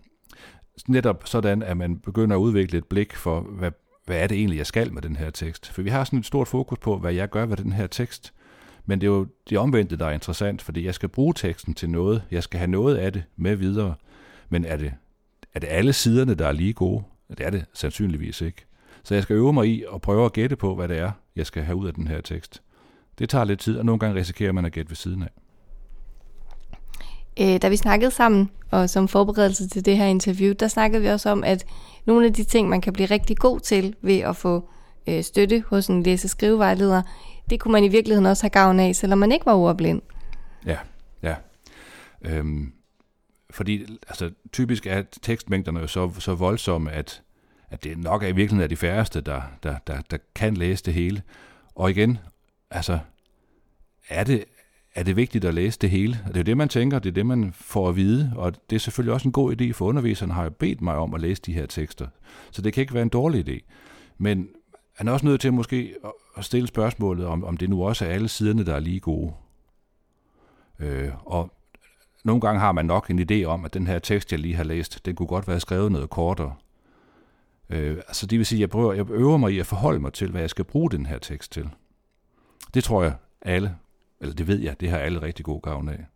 netop 0.89 1.23
sådan, 1.27 1.63
at 1.63 1.77
man 1.77 1.99
begynder 1.99 2.37
at 2.37 2.41
udvikle 2.41 2.79
et 2.79 2.87
blik 2.87 3.17
for, 3.17 3.41
hvad, 3.41 3.71
hvad 4.05 4.17
er 4.17 4.27
det 4.27 4.39
egentlig, 4.39 4.59
jeg 4.59 4.67
skal 4.67 4.93
med 4.93 5.03
den 5.03 5.17
her 5.17 5.31
tekst? 5.31 5.73
For 5.73 5.83
vi 5.83 5.91
har 5.91 6.05
sådan 6.05 6.19
et 6.19 6.27
stort 6.27 6.49
fokus 6.49 6.79
på, 6.79 6.99
hvad 6.99 7.13
jeg 7.13 7.31
gør 7.31 7.47
ved 7.47 7.57
den 7.57 7.73
her 7.73 7.87
tekst. 7.87 8.33
Men 8.87 9.01
det 9.01 9.07
er 9.07 9.11
jo 9.11 9.27
det 9.51 9.59
omvendte, 9.59 9.97
der 9.97 10.07
er 10.07 10.11
interessant, 10.11 10.63
fordi 10.63 10.85
jeg 10.85 10.95
skal 10.95 11.09
bruge 11.09 11.35
teksten 11.35 11.75
til 11.75 11.91
noget. 11.91 12.23
Jeg 12.31 12.43
skal 12.43 12.59
have 12.59 12.71
noget 12.71 12.97
af 12.97 13.13
det 13.13 13.23
med 13.37 13.57
videre. 13.57 13.95
Men 14.49 14.65
er 14.65 14.77
det, 14.77 14.93
er 15.55 15.61
det 15.61 15.69
alle 15.71 15.93
siderne, 15.93 16.35
der 16.35 16.47
er 16.47 16.53
lige 16.53 16.73
gode? 16.73 17.05
Det 17.31 17.41
er 17.41 17.51
det 17.51 17.65
sandsynligvis 17.73 18.41
ikke. 18.41 18.67
Så 19.05 19.15
jeg 19.15 19.23
skal 19.23 19.35
øve 19.35 19.53
mig 19.53 19.67
i 19.67 19.85
at 19.95 20.01
prøve 20.01 20.25
at 20.25 20.33
gætte 20.33 20.57
på, 20.57 20.75
hvad 20.75 20.89
det 20.89 20.99
er, 20.99 21.11
jeg 21.37 21.47
skal 21.47 21.63
have 21.63 21.77
ud 21.77 21.87
af 21.87 21.95
den 21.95 22.07
her 22.07 22.21
tekst. 22.21 22.63
Det 23.19 23.29
tager 23.29 23.45
lidt 23.45 23.61
tid, 23.61 23.79
og 23.79 23.85
nogle 23.85 23.99
gange 23.99 24.21
risikerer 24.21 24.53
man 24.53 24.65
at 24.65 24.73
gætte 24.73 24.91
ved 24.91 24.97
siden 24.97 25.23
af. 25.23 25.31
Øh, 27.41 27.63
da 27.63 27.69
vi 27.69 27.77
snakkede 27.77 28.11
sammen, 28.11 28.51
og 28.71 28.91
som 28.91 29.09
forberedelse 29.09 29.69
til 29.69 29.85
det 29.85 29.97
her 29.97 30.07
interview, 30.07 30.53
der 30.53 30.69
snakkede 30.69 31.03
vi 31.03 31.09
også 31.09 31.31
om, 31.31 31.45
at 31.45 31.67
nogle 32.07 32.27
af 32.27 32.33
de 32.33 32.45
ting, 32.45 32.69
man 32.69 32.81
kan 32.81 32.93
blive 32.93 33.07
rigtig 33.07 33.37
god 33.37 33.61
til 33.61 33.95
ved 34.03 34.19
at 34.19 34.37
få 34.37 34.69
øh, 35.07 35.23
støtte 35.23 35.65
hos 35.67 35.87
en 35.87 36.03
læse-skrivevejleder, 36.03 37.03
det 37.51 37.61
kunne 37.61 37.73
man 37.73 37.85
i 37.85 37.89
virkeligheden 37.89 38.27
også 38.27 38.43
have 38.43 38.51
gavn 38.51 38.81
af, 38.81 38.97
selvom 38.97 39.19
man 39.19 39.33
ikke 39.33 39.47
var 39.47 39.55
ordblind. 39.55 40.03
Ja, 40.67 40.79
ja. 41.23 41.35
Øhm, 42.23 42.73
fordi 43.51 43.87
altså, 44.09 44.31
typisk 44.53 44.87
er 44.87 45.03
tekstmængderne 45.23 45.81
jo 45.81 45.87
så, 45.87 46.11
så 46.19 46.35
voldsomme, 46.35 46.93
at, 46.93 47.23
at 47.75 47.85
det 47.85 47.99
nok 47.99 48.23
er 48.23 48.27
i 48.27 48.33
virkeligheden 48.33 48.65
er 48.65 48.69
de 48.69 48.77
færreste, 48.77 49.21
der, 49.21 49.43
der, 49.63 49.79
der, 49.87 50.01
der 50.11 50.17
kan 50.35 50.55
læse 50.55 50.85
det 50.85 50.95
hele. 50.95 51.23
Og 51.75 51.91
igen, 51.91 52.19
altså, 52.71 52.99
er 54.09 54.25
det, 54.25 54.45
er 54.95 55.03
det 55.03 55.17
vigtigt 55.17 55.45
at 55.45 55.55
læse 55.55 55.79
det 55.79 55.91
hele? 55.91 56.21
Og 56.27 56.35
det 56.35 56.41
er 56.41 56.45
det, 56.45 56.57
man 56.57 56.69
tænker, 56.69 56.99
det 56.99 57.09
er 57.09 57.15
det, 57.15 57.27
man 57.27 57.53
får 57.53 57.89
at 57.89 57.97
vide, 57.97 58.33
og 58.37 58.55
det 58.71 58.77
er 58.77 58.81
selvfølgelig 58.81 59.15
også 59.15 59.29
en 59.29 59.33
god 59.33 59.61
idé, 59.61 59.73
for 59.73 59.85
underviseren 59.85 60.31
har 60.31 60.45
jo 60.45 60.51
bedt 60.51 60.81
mig 60.81 60.97
om 60.97 61.15
at 61.15 61.21
læse 61.21 61.43
de 61.43 61.53
her 61.53 61.67
tekster. 61.67 62.07
Så 62.51 62.63
det 62.63 62.73
kan 62.73 62.81
ikke 62.81 62.95
være 62.95 63.03
en 63.03 63.09
dårlig 63.09 63.49
idé. 63.49 63.61
Men 64.19 64.49
han 64.97 65.09
er 65.09 65.13
også 65.13 65.27
nødt 65.27 65.41
til 65.41 65.53
måske 65.53 65.95
at 66.37 66.45
stille 66.45 66.67
spørgsmålet, 66.67 67.27
om, 67.27 67.45
om 67.45 67.57
det 67.57 67.71
nu 67.71 67.85
også 67.85 68.05
er 68.05 68.09
alle 68.09 68.29
siderne, 68.29 68.67
der 68.67 68.75
er 68.75 68.81
lige 68.81 69.01
gode. 69.01 69.33
Øh, 70.79 71.11
og 71.27 71.53
nogle 72.25 72.41
gange 72.41 72.61
har 72.61 72.73
man 72.73 72.87
nok 72.87 73.11
en 73.11 73.31
idé 73.31 73.45
om, 73.45 73.65
at 73.65 73.75
den 73.75 73.87
her 73.87 73.99
tekst, 73.99 74.33
jeg 74.33 74.41
lige 74.41 74.55
har 74.55 74.65
læst, 74.65 75.07
den 75.07 75.15
kunne 75.15 75.27
godt 75.27 75.49
være 75.49 75.61
skrevet 75.61 75.93
noget 75.93 76.11
kortere. 76.11 76.55
Øh, 77.71 77.97
altså 77.97 78.27
det 78.27 78.39
vil 78.39 78.47
sige, 78.47 78.57
at 78.57 78.61
jeg, 78.61 78.71
prøver, 78.71 78.93
jeg 78.93 79.11
øver 79.11 79.37
mig 79.37 79.53
i 79.53 79.59
at 79.59 79.67
forholde 79.67 80.01
mig 80.01 80.13
til, 80.13 80.31
hvad 80.31 80.41
jeg 80.41 80.51
skal 80.51 80.65
bruge 80.65 80.91
den 80.91 81.07
her 81.07 81.19
tekst 81.19 81.53
til. 81.53 81.69
Det 82.75 82.85
tror 82.85 83.03
jeg 83.03 83.15
alle, 83.43 83.77
eller 84.21 84.35
det 84.35 84.47
ved 84.47 84.59
jeg, 84.59 84.81
det 84.81 84.91
har 84.91 84.99
alle 84.99 85.23
rigtig 85.23 85.45
god 85.45 85.63
gavn 85.63 85.89
af. 85.89 86.07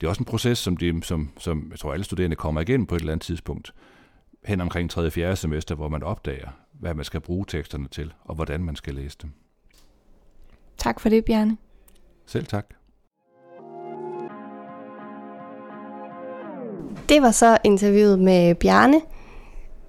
Det 0.00 0.06
er 0.06 0.08
også 0.10 0.20
en 0.20 0.24
proces, 0.24 0.58
som, 0.58 0.76
de, 0.76 1.02
som, 1.02 1.30
som 1.38 1.68
jeg 1.70 1.78
tror 1.78 1.92
alle 1.92 2.04
studerende 2.04 2.36
kommer 2.36 2.60
igennem 2.60 2.86
på 2.86 2.94
et 2.94 3.00
eller 3.00 3.12
andet 3.12 3.26
tidspunkt, 3.26 3.74
hen 4.44 4.60
omkring 4.60 4.90
3. 4.90 5.06
og 5.06 5.12
4. 5.12 5.36
semester, 5.36 5.74
hvor 5.74 5.88
man 5.88 6.02
opdager, 6.02 6.48
hvad 6.72 6.94
man 6.94 7.04
skal 7.04 7.20
bruge 7.20 7.44
teksterne 7.48 7.88
til, 7.88 8.12
og 8.24 8.34
hvordan 8.34 8.64
man 8.64 8.76
skal 8.76 8.94
læse 8.94 9.18
dem. 9.22 9.30
Tak 10.76 11.00
for 11.00 11.08
det, 11.08 11.24
Bjarne. 11.24 11.56
Selv 12.26 12.46
tak. 12.46 12.66
Det 17.08 17.22
var 17.22 17.30
så 17.30 17.58
interviewet 17.64 18.18
med 18.18 18.54
Bjarne. 18.54 19.00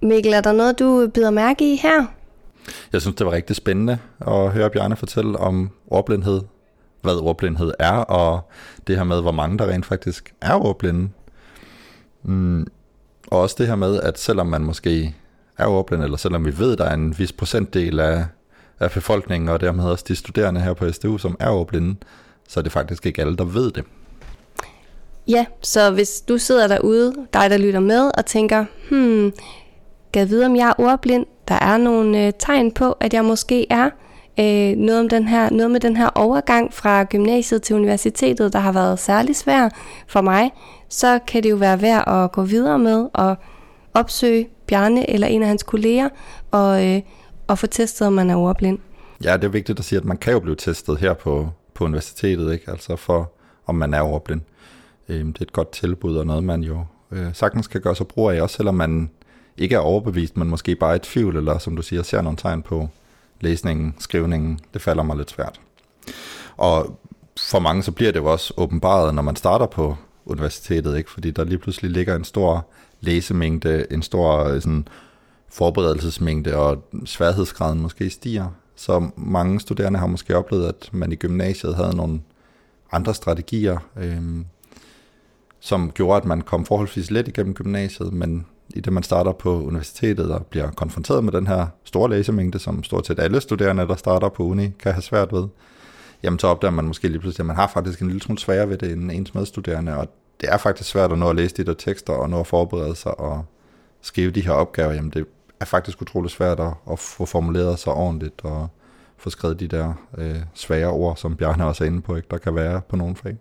Mikkel, 0.02 0.34
er 0.34 0.42
der 0.42 0.52
noget, 0.52 0.80
du 0.80 1.08
bider 1.14 1.30
mærke 1.30 1.74
i 1.74 1.76
her? 1.76 2.06
Jeg 2.94 3.02
synes, 3.02 3.16
det 3.16 3.26
var 3.26 3.32
rigtig 3.32 3.56
spændende 3.56 3.98
at 4.28 4.52
høre 4.52 4.70
Bjarne 4.70 4.96
fortælle 4.96 5.38
om 5.38 5.70
ordblindhed, 5.88 6.42
hvad 7.02 7.14
ordblindhed 7.14 7.72
er, 7.80 7.92
og 7.92 8.42
det 8.88 8.98
her 8.98 9.04
med, 9.04 9.22
hvor 9.22 9.32
mange 9.32 9.58
der 9.58 9.70
rent 9.70 9.86
faktisk 9.86 10.34
er 10.42 10.54
ordblinde. 10.54 11.10
Mm. 12.24 12.68
Og 13.28 13.40
også 13.40 13.56
det 13.60 13.68
her 13.68 13.76
med, 13.76 14.02
at 14.02 14.20
selvom 14.20 14.48
man 14.48 14.62
måske 14.62 15.16
er 15.58 15.68
ordblind, 15.68 16.04
eller 16.04 16.18
selvom 16.18 16.46
vi 16.46 16.58
ved, 16.58 16.78
der 16.78 16.86
er 16.86 16.94
en 16.94 17.20
vis 17.20 17.32
procentdel 17.32 18.00
af, 18.00 18.26
af 18.80 18.92
befolkningen, 18.92 19.50
og 19.50 19.62
dermed 19.62 19.84
også 19.84 20.06
de 20.08 20.16
studerende 20.16 20.62
her 20.62 20.74
på 20.74 20.92
SDU, 20.92 21.18
som 21.18 21.38
er 21.40 21.50
ordblinde, 21.50 21.96
så 22.48 22.60
er 22.60 22.62
det 22.62 22.72
faktisk 22.72 23.06
ikke 23.06 23.22
alle, 23.22 23.38
der 23.38 23.44
ved 23.44 23.72
det. 23.72 23.84
Ja, 25.28 25.46
så 25.62 25.92
hvis 25.92 26.22
du 26.22 26.38
sidder 26.38 26.68
derude, 26.68 27.14
dig 27.34 27.50
der 27.50 27.58
lytter 27.58 27.80
med, 27.80 28.12
og 28.18 28.26
tænker, 28.26 28.66
hmm, 28.90 29.34
kan 30.14 30.30
vide, 30.30 30.46
om 30.46 30.56
jeg 30.56 30.70
er 30.70 30.74
ordblind? 30.78 31.26
Der 31.48 31.56
er 31.56 31.78
nogle 31.78 32.26
øh, 32.26 32.34
tegn 32.40 32.72
på, 32.72 32.92
at 32.92 33.14
jeg 33.14 33.26
måske 33.26 33.72
er. 33.72 33.90
Øh, 34.40 34.78
noget, 34.78 35.00
om 35.00 35.10
den 35.10 35.28
her, 35.28 35.50
noget 35.50 35.72
med 35.72 35.80
den 35.80 35.98
her 35.98 36.10
overgang 36.16 36.74
fra 36.74 37.04
gymnasiet 37.04 37.62
til 37.62 37.76
universitetet, 37.76 38.54
der 38.54 38.60
har 38.60 38.72
været 38.72 39.00
særlig 39.00 39.36
svær 39.36 39.70
for 40.08 40.22
mig, 40.22 40.52
så 40.90 41.20
kan 41.28 41.44
det 41.44 41.50
jo 41.50 41.56
være 41.56 41.82
værd 41.82 42.08
at 42.08 42.32
gå 42.32 42.44
videre 42.44 42.80
med 42.80 43.10
og 43.14 43.36
opsøge 43.94 44.50
Bjarne 44.68 45.10
eller 45.10 45.28
en 45.28 45.42
af 45.42 45.48
hans 45.48 45.64
kolleger 45.64 46.10
og, 46.52 46.88
øh, 46.88 47.02
og 47.48 47.58
få 47.58 47.68
testet, 47.68 48.08
om 48.08 48.14
man 48.14 48.30
er 48.30 48.36
ordblind. 48.36 48.80
Ja, 49.24 49.34
det 49.34 49.44
er 49.44 49.50
vigtigt 49.50 49.80
at 49.80 49.86
sige, 49.86 50.00
at 50.00 50.06
man 50.06 50.18
kan 50.18 50.34
jo 50.34 50.40
blive 50.40 50.56
testet 50.56 50.98
her 50.98 51.14
på, 51.14 51.50
på 51.74 51.84
universitetet, 51.84 52.54
ikke? 52.54 52.72
altså 52.72 52.96
for 52.96 53.32
om 53.66 53.76
man 53.76 53.94
er 53.94 54.02
ordblind. 54.02 54.42
Øh, 55.10 55.26
det 55.26 55.38
er 55.38 55.42
et 55.42 55.54
godt 55.54 55.72
tilbud 55.72 56.16
og 56.16 56.28
noget, 56.28 56.44
man 56.44 56.62
jo 56.62 56.86
øh, 57.12 57.28
sagtens 57.34 57.68
kan 57.68 57.82
gøre 57.82 57.96
sig 57.96 58.08
brug 58.08 58.30
af, 58.30 58.42
også 58.42 58.56
selvom 58.56 58.76
man 58.76 59.10
ikke 59.60 59.76
er 59.76 59.80
overbevist, 59.80 60.38
men 60.38 60.50
måske 60.50 60.76
bare 60.76 60.96
et 60.96 61.02
tvivl, 61.02 61.38
eller 61.38 61.58
som 61.58 61.76
du 61.76 61.82
siger, 61.82 62.04
ser 62.04 62.22
nogle 62.22 62.38
tegn 62.38 62.62
på 62.62 62.90
læsningen, 63.42 63.96
skrivningen. 64.00 64.60
Det 64.74 64.82
falder 64.82 65.04
mig 65.04 65.18
lidt 65.18 65.32
svært. 65.32 65.60
Og 66.58 67.00
for 67.50 67.60
mange 67.60 67.84
så 67.84 67.92
bliver 67.92 68.12
det 68.12 68.20
jo 68.20 68.26
også 68.26 68.54
åbenbaret, 68.58 69.16
når 69.16 69.22
man 69.22 69.36
starter 69.36 69.66
på 69.66 69.96
universitetet, 70.26 70.98
ikke? 70.98 71.12
fordi 71.12 71.32
der 71.32 71.44
lige 71.44 71.58
pludselig 71.58 71.92
ligger 71.92 72.16
en 72.16 72.24
stor 72.24 72.68
læsemængde, 73.02 73.86
en 73.92 74.02
stor 74.02 74.60
sådan, 74.60 74.88
forberedelsesmængde, 75.50 76.56
og 76.56 76.84
sværhedsgraden 77.06 77.82
måske 77.82 78.10
stiger. 78.10 78.48
Så 78.76 79.10
mange 79.16 79.60
studerende 79.60 80.00
har 80.00 80.08
måske 80.08 80.38
oplevet, 80.38 80.68
at 80.68 80.90
man 80.92 81.12
i 81.12 81.16
gymnasiet 81.16 81.76
havde 81.76 81.96
nogle 81.96 82.22
andre 82.92 83.14
strategier, 83.14 83.78
øh, 83.98 84.22
som 85.60 85.92
gjorde, 85.92 86.18
at 86.18 86.26
man 86.26 86.42
kom 86.42 86.66
forholdsvis 86.66 87.12
let 87.12 87.28
igennem 87.28 87.54
gymnasiet, 87.54 88.14
men 88.14 88.46
i 88.70 88.80
det 88.80 88.94
man 88.94 89.04
starter 89.04 89.32
på 89.32 89.64
universitetet 89.64 90.32
og 90.32 90.46
bliver 90.46 90.72
konfronteret 90.72 91.24
med 91.24 91.32
den 91.32 91.48
her 91.48 91.68
store 91.84 92.10
læsemængde, 92.10 92.60
som 92.60 92.84
stort 92.84 93.08
set 93.08 93.20
alle 93.20 93.42
studerende, 93.42 93.88
der 93.88 93.96
starter 93.96 94.30
på 94.30 94.44
uni, 94.44 94.70
kan 94.80 94.94
have 94.94 95.02
svært 95.02 95.34
ved, 95.34 95.48
jamen 96.24 96.40
så 96.40 96.48
opdager 96.48 96.72
man 96.72 96.86
måske 96.86 97.08
lige 97.08 97.20
pludselig, 97.20 97.44
at 97.44 97.48
man 97.48 97.56
har 97.56 97.68
faktisk 97.68 98.02
en 98.02 98.08
lille 98.08 98.22
smule 98.22 98.40
sværere 98.40 98.70
ved 98.70 98.78
det 98.78 98.92
end 98.92 99.12
ens 99.12 99.34
medstuderende, 99.34 99.98
og 99.98 100.08
det 100.42 100.50
er 100.50 100.58
faktisk 100.58 100.90
svært 100.90 101.12
at 101.12 101.18
nå 101.18 101.30
at 101.30 101.36
læse 101.36 101.56
de 101.56 101.66
der 101.66 101.74
tekster 101.74 102.14
og 102.14 102.30
nå 102.30 102.40
at 102.40 102.48
forberede 102.48 102.96
sig 102.96 103.20
og 103.20 103.46
skrive 104.02 104.32
de 104.32 104.42
her 104.42 104.52
opgaver. 104.52 104.94
Jamen 104.94 105.12
det 105.12 105.26
er 105.60 105.66
faktisk 105.66 106.02
utroligt 106.02 106.34
svært 106.34 106.60
at, 106.60 106.74
at 106.92 107.00
få 107.00 107.26
formuleret 107.26 107.80
sig 107.80 107.94
ordentligt 107.94 108.42
og 108.44 108.68
få 109.18 109.30
skrevet 109.30 109.60
de 109.60 109.68
der 109.68 109.94
øh, 110.18 110.40
svære 110.54 110.90
ord, 110.90 111.18
som 111.18 111.36
Bjarne 111.36 111.66
også 111.66 111.84
er 111.84 111.88
inde 111.88 112.02
på, 112.02 112.16
ikke? 112.16 112.28
der 112.32 112.38
kan 112.38 112.56
være 112.56 112.82
på 112.90 112.96
nogle 112.96 113.16
fag. 113.16 113.38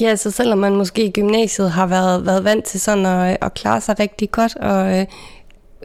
Ja, 0.00 0.16
så 0.16 0.30
selvom 0.30 0.58
man 0.58 0.76
måske 0.76 1.04
i 1.04 1.10
gymnasiet 1.10 1.70
har 1.70 1.86
været, 1.86 2.26
været 2.26 2.44
vant 2.44 2.64
til 2.64 2.80
sådan 2.80 3.06
at, 3.06 3.36
at 3.40 3.54
klare 3.54 3.80
sig 3.80 4.00
rigtig 4.00 4.30
godt, 4.30 4.56
og 4.56 4.98
øh, 4.98 5.06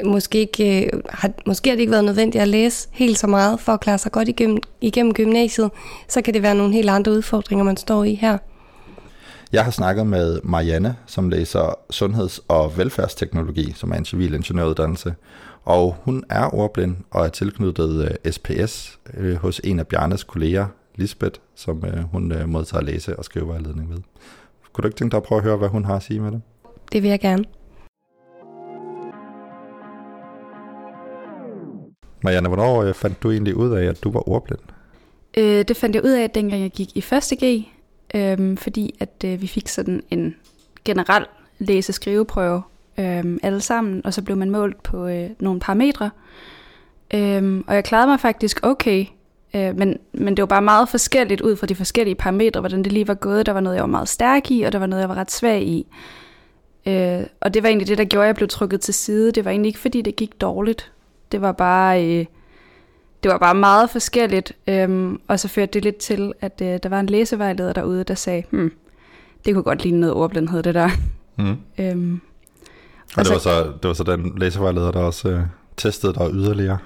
måske, 0.06 0.40
ikke, 0.40 0.86
øh, 0.86 1.02
har, 1.10 1.32
måske 1.46 1.70
har 1.70 1.76
det 1.76 1.82
ikke 1.82 1.92
været 1.92 2.06
nødvendigt 2.06 2.42
at 2.42 2.48
læse 2.48 2.88
helt 2.92 3.20
så 3.20 3.28
meget 3.28 3.60
for 3.60 3.72
at 3.72 3.80
klare 3.80 3.98
sig 3.98 4.12
godt 4.12 4.28
igennem, 4.28 4.58
igennem 4.82 5.14
gymnasiet, 5.14 5.72
så 6.08 6.22
kan 6.22 6.34
det 6.34 6.44
være 6.44 6.56
nogle 6.56 6.74
helt 6.74 6.90
andre 6.90 7.12
udfordringer, 7.12 7.66
man 7.66 7.78
står 7.78 8.04
i 8.04 8.16
her. 8.16 8.38
Jeg 9.52 9.64
har 9.64 9.72
snakket 9.72 10.08
med 10.08 10.40
Marianne, 10.44 10.96
som 11.06 11.30
læser 11.30 11.76
sundheds- 11.90 12.42
og 12.48 12.78
velfærdsteknologi, 12.78 13.74
som 13.76 13.92
er 13.92 13.96
en 13.96 14.06
civilingeniøruddannelse, 14.06 15.14
og 15.66 15.96
hun 16.04 16.24
er 16.30 16.56
ordblind 16.56 16.96
og 17.12 17.26
er 17.26 17.30
tilknyttet 17.30 18.18
øh, 18.26 18.32
SPS 18.32 19.00
øh, 19.14 19.36
hos 19.36 19.62
en 19.64 19.80
af 19.80 19.88
Bjarnes 19.88 20.24
kolleger, 20.24 20.66
Lisbeth, 21.00 21.40
som 21.56 21.84
øh, 21.86 22.04
hun 22.04 22.32
øh, 22.32 22.50
modtager 22.50 22.84
læse- 22.84 23.20
og 23.20 23.26
skrivevejledning 23.26 23.90
ved. 23.90 23.98
Kunne 24.74 24.82
du 24.82 24.88
ikke 24.88 24.98
tænke 24.98 25.12
dig 25.12 25.18
at 25.18 25.24
prøve 25.24 25.40
at 25.40 25.44
høre, 25.44 25.58
hvad 25.58 25.70
hun 25.70 25.86
har 25.86 25.96
at 25.96 26.04
sige 26.04 26.20
med 26.20 26.32
det? 26.32 26.42
Det 26.92 27.04
vil 27.04 27.10
jeg 27.10 27.20
gerne. 27.20 27.44
Marianne, 32.24 32.48
hvornår 32.48 32.84
øh, 32.84 32.94
fandt 32.94 33.24
du 33.24 33.32
egentlig 33.32 33.56
ud 33.56 33.72
af, 33.72 33.86
at 33.86 34.04
du 34.04 34.12
var 34.12 34.30
ordblind? 34.30 34.60
Øh, 35.38 35.66
det 35.68 35.78
fandt 35.78 35.96
jeg 35.96 36.04
ud 36.04 36.12
af, 36.12 36.30
dengang 36.30 36.62
jeg 36.62 36.72
gik 36.72 36.98
i 36.98 37.00
1. 37.00 37.40
G, 37.44 37.68
øh, 38.16 38.58
fordi 38.58 38.96
at 39.00 39.24
øh, 39.26 39.42
vi 39.42 39.48
fik 39.48 39.68
sådan 39.68 40.04
en 40.10 40.36
generel 40.86 41.26
læse-skriveprøve 41.60 42.62
øh, 42.98 43.38
alle 43.44 43.62
sammen, 43.62 44.06
og 44.06 44.14
så 44.14 44.22
blev 44.22 44.38
man 44.38 44.50
målt 44.50 44.84
på 44.84 45.08
øh, 45.08 45.30
nogle 45.40 45.60
parametre. 45.60 46.10
Øh, 47.14 47.64
og 47.68 47.76
jeg 47.76 47.84
klarede 47.84 48.08
mig 48.08 48.20
faktisk 48.20 48.60
okay, 48.64 49.06
Øh, 49.54 49.78
men, 49.78 49.98
men 50.14 50.38
det 50.38 50.42
var 50.42 50.48
bare 50.48 50.62
meget 50.62 50.90
forskelligt 50.90 51.42
ud 51.42 51.56
fra 51.56 51.68
de 51.68 51.76
forskellige 51.76 52.16
parametre, 52.16 52.60
hvordan 52.60 52.84
det 52.84 52.92
lige 52.92 53.08
var 53.08 53.14
gået. 53.14 53.46
Der 53.46 53.52
var 53.52 53.60
noget, 53.60 53.76
jeg 53.76 53.84
var 53.84 53.88
meget 53.88 54.10
stærk 54.10 54.52
i, 54.52 54.62
og 54.62 54.72
der 54.72 54.80
var 54.80 54.86
noget, 54.86 55.02
jeg 55.02 55.10
var 55.10 55.16
ret 55.16 55.32
svag 55.32 55.62
i. 55.62 55.88
Øh, 56.88 57.24
og 57.42 57.54
det 57.54 57.64
var 57.64 57.70
egentlig 57.70 57.88
det, 57.88 57.98
der 57.98 58.04
gjorde, 58.04 58.26
at 58.26 58.28
jeg 58.28 58.36
blev 58.36 58.48
trukket 58.48 58.82
til 58.82 58.94
side. 58.94 59.32
Det 59.32 59.46
var 59.46 59.52
egentlig 59.52 59.70
ikke, 59.70 59.80
fordi 59.80 60.02
det 60.02 60.16
gik 60.16 60.42
dårligt. 60.42 60.92
Det 61.32 61.42
var 61.42 61.52
bare, 61.52 62.06
øh, 62.06 62.26
det 63.24 63.32
var 63.32 63.38
bare 63.38 63.56
meget 63.56 63.90
forskelligt. 63.90 64.54
Øh, 64.68 65.12
og 65.28 65.40
så 65.40 65.48
førte 65.48 65.72
det 65.72 65.84
lidt 65.84 65.98
til, 65.98 66.34
at 66.42 66.62
øh, 66.62 66.80
der 66.84 66.90
var 66.90 67.00
en 67.00 67.06
læsevejleder 67.06 67.74
derude, 67.74 68.04
der 68.04 68.16
sagde, 68.16 68.44
hmm, 68.50 68.72
det 69.46 69.54
kunne 69.54 69.64
godt 69.64 69.84
ligne 69.84 70.00
noget 70.00 70.16
ordblindhed, 70.16 70.64
det 70.64 70.76
der. 70.76 70.90
Mm. 71.38 71.58
Øhm, 71.84 72.22
og, 73.16 73.18
og 73.18 73.26
det, 73.26 73.34
var 73.34 73.40
så, 73.40 73.64
det 73.64 73.88
var 73.88 73.94
så 73.94 74.04
den 74.04 74.34
læsevejleder, 74.38 74.92
der 74.92 75.00
også 75.00 75.30
øh, 75.30 75.42
testede 75.78 76.14
dig 76.14 76.30
yderligere? 76.34 76.78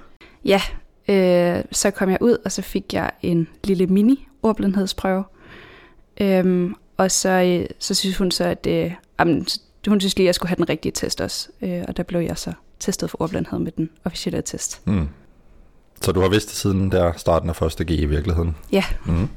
Ja, 0.46 0.62
Øh, 1.08 1.64
så 1.72 1.92
kom 1.92 2.10
jeg 2.10 2.18
ud, 2.22 2.38
og 2.46 2.52
så 2.52 2.62
fik 2.62 2.94
jeg 2.94 3.12
en 3.22 3.48
lille 3.64 3.88
mini-ordblindhedsprøve. 3.88 5.24
Øhm, 6.22 6.76
og 6.98 7.12
så, 7.12 7.30
øh, 7.30 7.66
så 7.80 7.94
synes 7.94 8.18
hun 8.18 8.32
så, 8.32 8.44
at 8.44 8.68
øh, 8.70 8.94
jamen, 9.20 9.48
hun 9.88 10.00
synes 10.00 10.18
lige, 10.18 10.26
at 10.26 10.28
jeg 10.28 10.36
skulle 10.36 10.50
have 10.50 10.58
den 10.58 10.70
rigtige 10.70 10.92
test 10.92 11.22
også. 11.22 11.50
Øh, 11.62 11.84
og 11.88 11.98
der 11.98 12.04
blev 12.04 12.20
jeg 12.20 12.38
så 12.38 12.54
testet 12.80 13.10
for 13.10 13.22
ordblindhed 13.22 13.60
med 13.60 13.72
den 13.72 13.90
officielle 14.06 14.42
test. 14.42 14.82
Mm. 14.86 15.08
Så 16.02 16.12
du 16.12 16.22
har 16.22 16.30
vidst 16.30 16.50
det 16.50 16.56
siden 16.56 16.92
der 16.92 17.12
starten 17.18 17.50
af 17.50 17.56
første 17.56 17.86
G 17.86 17.92
i 17.92 18.06
virkeligheden? 18.06 18.56
Ja. 18.72 18.84
Mm. 19.06 19.30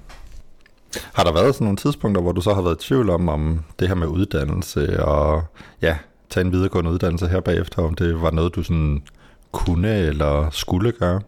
Har 1.13 1.25
der 1.25 1.33
været 1.33 1.55
sådan 1.55 1.65
nogle 1.65 1.77
tidspunkter, 1.77 2.23
hvor 2.23 2.33
du 2.33 2.41
så 2.41 2.55
har 2.55 2.63
været 2.63 2.85
i 2.85 2.87
tvivl 2.87 3.11
om, 3.11 3.29
om 3.29 3.65
det 3.79 3.89
her 3.89 3.95
med 3.95 4.07
uddannelse 4.07 5.05
og 5.05 5.45
ja, 5.83 5.97
tage 6.31 6.45
en 6.47 6.53
videregående 6.53 6.91
uddannelse 6.91 7.29
her 7.29 7.41
bagefter, 7.41 7.83
om 7.83 7.95
det 7.95 8.23
var 8.23 8.31
noget, 8.31 8.55
du 8.55 8.63
sådan 8.63 9.03
kunne 9.53 9.97
eller 9.97 10.51
skulle 10.51 10.93
gøre? 10.93 11.21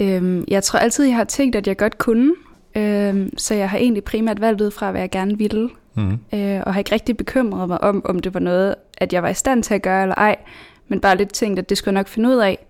Øhm, 0.00 0.44
jeg 0.48 0.62
tror 0.62 0.78
altid, 0.78 1.04
jeg 1.04 1.16
har 1.16 1.24
tænkt, 1.24 1.56
at 1.56 1.66
jeg 1.66 1.76
godt 1.76 1.98
kunne. 1.98 2.34
Øhm, 2.74 3.38
så 3.38 3.54
jeg 3.54 3.70
har 3.70 3.78
egentlig 3.78 4.04
primært 4.04 4.40
valgt 4.40 4.60
ud 4.60 4.70
fra, 4.70 4.90
hvad 4.90 5.00
jeg 5.00 5.10
gerne 5.10 5.38
ville. 5.38 5.70
Mm. 5.94 6.18
Øh, 6.34 6.60
og 6.66 6.74
har 6.74 6.78
ikke 6.78 6.92
rigtig 6.92 7.16
bekymret 7.16 7.68
mig 7.68 7.80
om, 7.84 8.02
om 8.04 8.18
det 8.18 8.34
var 8.34 8.40
noget, 8.40 8.74
at 8.98 9.12
jeg 9.12 9.22
var 9.22 9.28
i 9.28 9.34
stand 9.34 9.62
til 9.62 9.74
at 9.74 9.82
gøre 9.82 10.02
eller 10.02 10.14
ej. 10.14 10.36
Men 10.88 11.00
bare 11.00 11.16
lidt 11.16 11.32
tænkt, 11.32 11.58
at 11.58 11.68
det 11.68 11.78
skulle 11.78 11.92
jeg 11.92 12.00
nok 12.00 12.08
finde 12.08 12.28
ud 12.28 12.36
af. 12.36 12.66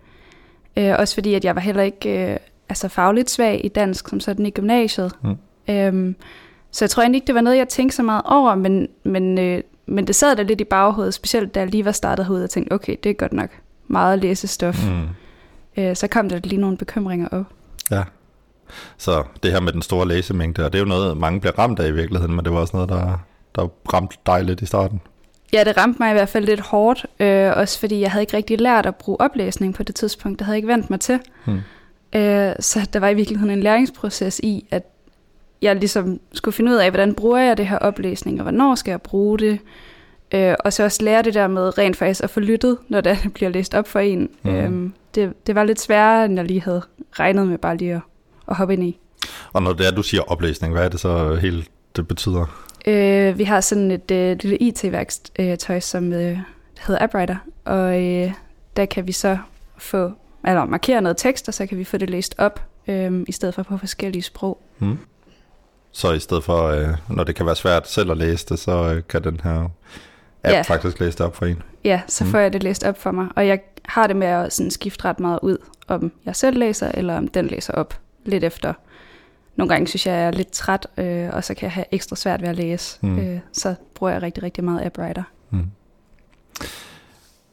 Øh, 0.77 0.95
også 0.99 1.15
fordi, 1.15 1.35
at 1.35 1.45
jeg 1.45 1.55
var 1.55 1.61
heller 1.61 1.83
ikke 1.83 2.31
øh, 2.31 2.37
altså 2.69 2.89
fagligt 2.89 3.31
svag 3.31 3.61
i 3.65 3.69
dansk, 3.69 4.09
som 4.09 4.21
sådan 4.21 4.47
i 4.47 4.51
gymnasiet. 4.51 5.13
Mm. 5.23 5.37
Øhm, 5.75 6.15
så 6.71 6.85
jeg 6.85 6.91
tror 6.91 7.03
egentlig 7.03 7.17
ikke, 7.17 7.27
det 7.27 7.35
var 7.35 7.41
noget, 7.41 7.57
jeg 7.57 7.69
tænkte 7.69 7.97
så 7.97 8.03
meget 8.03 8.23
over, 8.25 8.55
men, 8.55 8.89
men, 9.03 9.39
øh, 9.39 9.63
men 9.87 10.07
det 10.07 10.15
sad 10.15 10.37
der 10.37 10.43
lidt 10.43 10.61
i 10.61 10.65
baghovedet, 10.65 11.15
specielt 11.15 11.55
da 11.55 11.61
jeg 11.61 11.69
lige 11.69 11.85
var 11.85 11.93
startet 11.93 12.27
herude 12.27 12.45
og 12.45 12.51
tænkte, 12.51 12.73
okay, 12.73 12.97
det 13.03 13.11
er 13.11 13.15
godt 13.15 13.33
nok 13.33 13.51
meget 13.89 14.19
læsestof. 14.19 14.89
Mm. 14.91 15.09
Øh, 15.77 15.97
så 15.97 16.07
kom 16.07 16.29
der 16.29 16.41
lige 16.45 16.61
nogle 16.61 16.77
bekymringer 16.77 17.29
op. 17.29 17.45
Ja. 17.91 18.03
Så 18.99 19.25
det 19.43 19.53
her 19.53 19.61
med 19.61 19.73
den 19.73 19.83
store 19.83 20.09
læsemængde, 20.09 20.65
og 20.65 20.73
det 20.73 20.79
er 20.79 20.83
jo 20.83 20.89
noget, 20.89 21.17
mange 21.17 21.41
bliver 21.41 21.59
ramt 21.59 21.81
af 21.81 21.89
i 21.89 21.93
virkeligheden, 21.93 22.37
men 22.37 22.45
det 22.45 22.53
var 22.53 22.59
også 22.59 22.77
noget, 22.77 22.89
der, 22.89 23.19
der 23.55 23.69
ramte 23.93 24.17
dig 24.27 24.45
lidt 24.45 24.61
i 24.61 24.67
starten. 24.67 25.01
Ja, 25.53 25.65
det 25.65 25.77
ramte 25.77 26.03
mig 26.03 26.11
i 26.11 26.13
hvert 26.13 26.29
fald 26.29 26.45
lidt 26.45 26.61
hårdt, 26.61 27.07
øh, 27.21 27.53
også 27.57 27.81
fordi 27.81 28.01
jeg 28.01 28.11
havde 28.11 28.23
ikke 28.23 28.37
rigtig 28.37 28.61
lært 28.61 28.87
at 28.87 28.97
bruge 28.97 29.21
oplæsning 29.21 29.75
på 29.75 29.83
det 29.83 29.95
tidspunkt. 29.95 30.39
Det 30.39 30.45
havde 30.45 30.55
jeg 30.55 30.59
ikke 30.59 30.69
vendt 30.69 30.91
mig 30.91 31.01
til. 31.01 31.21
Hmm. 31.45 31.61
Øh, 32.13 32.53
så 32.61 32.89
der 32.93 33.01
var 33.01 33.09
i 33.09 33.15
virkeligheden 33.15 33.51
en 33.59 33.63
læringsproces 33.63 34.41
i, 34.43 34.67
at 34.71 34.83
jeg 35.63 35.77
ligesom 35.77 36.21
skulle 36.33 36.55
finde 36.55 36.73
ud 36.73 36.77
af, 36.77 36.91
hvordan 36.91 37.15
bruger 37.15 37.39
jeg 37.39 37.57
det 37.57 37.67
her 37.67 37.79
oplæsning, 37.79 38.39
og 38.39 38.43
hvornår 38.43 38.75
skal 38.75 38.93
jeg 38.93 39.03
bruge 39.03 39.39
det. 39.39 39.59
Øh, 40.35 40.55
og 40.65 40.73
så 40.73 40.85
også 40.85 41.03
lære 41.03 41.23
det 41.23 41.35
der 41.35 41.49
med 41.49 41.79
rent 41.79 41.97
faktisk 41.97 42.25
at 42.25 42.31
få 42.31 42.41
lyttet, 42.41 42.79
når 42.89 43.01
det 43.01 43.19
bliver 43.35 43.51
læst 43.51 43.75
op 43.75 43.89
for 43.89 43.99
en. 43.99 44.31
Hmm. 44.43 44.55
Øh, 44.55 44.91
det, 45.15 45.47
det 45.47 45.55
var 45.55 45.65
lidt 45.65 45.81
sværere, 45.81 46.25
end 46.25 46.37
jeg 46.37 46.45
lige 46.45 46.63
havde 46.63 46.83
regnet 47.13 47.49
med 47.49 47.59
bare 47.59 47.77
lige 47.77 47.95
at, 47.95 48.01
at 48.49 48.57
hoppe 48.57 48.75
ind 48.75 48.85
i. 48.85 48.99
Og 49.53 49.63
når 49.63 49.73
det 49.73 49.87
er, 49.87 49.91
du 49.91 50.03
siger 50.03 50.23
oplæsning, 50.23 50.73
hvad 50.73 50.85
er 50.85 50.89
det 50.89 51.01
så 51.01 51.35
helt, 51.35 51.69
det 51.97 52.09
betyder? 52.09 52.71
Øh, 52.87 53.39
vi 53.39 53.45
har 53.45 53.61
sådan 53.61 53.91
et 53.91 54.11
øh, 54.11 54.37
lille 54.43 54.57
IT-værktøj, 54.57 55.77
øh, 55.77 55.83
som 55.83 56.13
øh, 56.13 56.39
hedder 56.87 57.03
AppWriter, 57.03 57.37
og 57.65 58.03
øh, 58.03 58.33
der 58.77 58.87
kan 58.87 59.07
vi 59.07 59.13
så 59.13 59.39
få, 59.79 60.13
eller 60.47 60.65
markere 60.65 61.03
noget 61.03 61.17
tekst, 61.17 61.49
og 61.49 61.55
så 61.55 61.67
kan 61.67 61.79
vi 61.79 61.85
få 61.85 61.97
det 61.97 62.11
læst 62.11 62.35
op, 62.39 62.63
øh, 62.89 63.25
i 63.29 63.33
stedet 63.33 63.55
for 63.55 63.63
på 63.63 63.79
forskellige 63.79 64.23
sprog. 64.23 64.61
Hmm. 64.79 64.99
Så 65.93 66.13
i 66.13 66.19
stedet 66.19 66.45
for, 66.45 66.67
øh, 66.67 66.89
når 67.09 67.25
det 67.25 67.35
kan 67.35 67.47
være 67.47 67.57
svært 67.57 67.89
selv 67.89 68.11
at 68.11 68.17
læse 68.17 68.47
det, 68.49 68.59
så 68.59 68.95
øh, 68.95 69.03
kan 69.09 69.25
den 69.25 69.41
her 69.45 69.69
app 70.45 70.53
ja. 70.53 70.63
faktisk 70.63 71.01
læse 71.01 71.19
det 71.19 71.27
op 71.27 71.37
for 71.37 71.47
en? 71.47 71.63
Ja, 71.85 72.01
så 72.07 72.25
hmm. 72.25 72.31
får 72.31 72.39
jeg 72.39 72.53
det 72.53 72.63
læst 72.63 72.85
op 72.85 72.99
for 72.99 73.11
mig, 73.11 73.29
og 73.37 73.47
jeg 73.47 73.61
har 73.85 74.07
det 74.07 74.17
med 74.17 74.27
at 74.27 74.53
sådan 74.53 74.71
skifte 74.71 75.05
ret 75.05 75.21
meget 75.21 75.39
ud, 75.43 75.57
om 75.89 76.13
jeg 76.25 76.37
selv 76.37 76.59
læser, 76.59 76.91
eller 76.95 77.17
om 77.17 77.29
den 77.29 77.47
læser 77.47 77.73
op 77.73 77.95
lidt 78.25 78.45
efter, 78.45 78.73
nogle 79.61 79.75
gange 79.75 79.87
synes 79.87 80.07
jeg, 80.07 80.13
jeg 80.13 80.27
er 80.27 80.31
lidt 80.31 80.51
træt, 80.51 80.87
øh, 80.97 81.29
og 81.33 81.45
så 81.45 81.55
kan 81.55 81.65
jeg 81.65 81.73
have 81.73 81.85
ekstra 81.91 82.17
svært 82.17 82.43
ved 82.43 82.49
at 82.49 82.57
læse. 82.57 82.99
Mm. 83.03 83.19
Øh, 83.19 83.39
så 83.53 83.75
bruger 83.95 84.13
jeg 84.13 84.23
rigtig, 84.23 84.43
rigtig 84.43 84.65
meget 84.65 84.85
AppWriter. 84.85 85.23
Mm. 85.51 85.71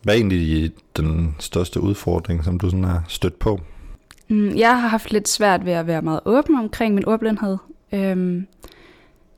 Hvad 0.02 0.14
er 0.14 0.18
egentlig 0.18 0.72
den 0.98 1.36
største 1.40 1.82
udfordring, 1.82 2.44
som 2.44 2.60
du 2.60 2.70
sådan 2.70 2.84
har 2.84 3.04
stødt 3.08 3.40
på? 3.40 3.62
Mm, 4.28 4.56
jeg 4.56 4.82
har 4.82 4.88
haft 4.88 5.12
lidt 5.12 5.30
svært 5.30 5.66
ved 5.66 5.74
at 5.74 5.88
være 5.88 6.02
meget 6.02 6.20
åben 6.26 6.56
omkring 6.56 6.96
min 6.96 7.06
ordblindhed. 7.08 7.58
Øhm, 7.92 8.48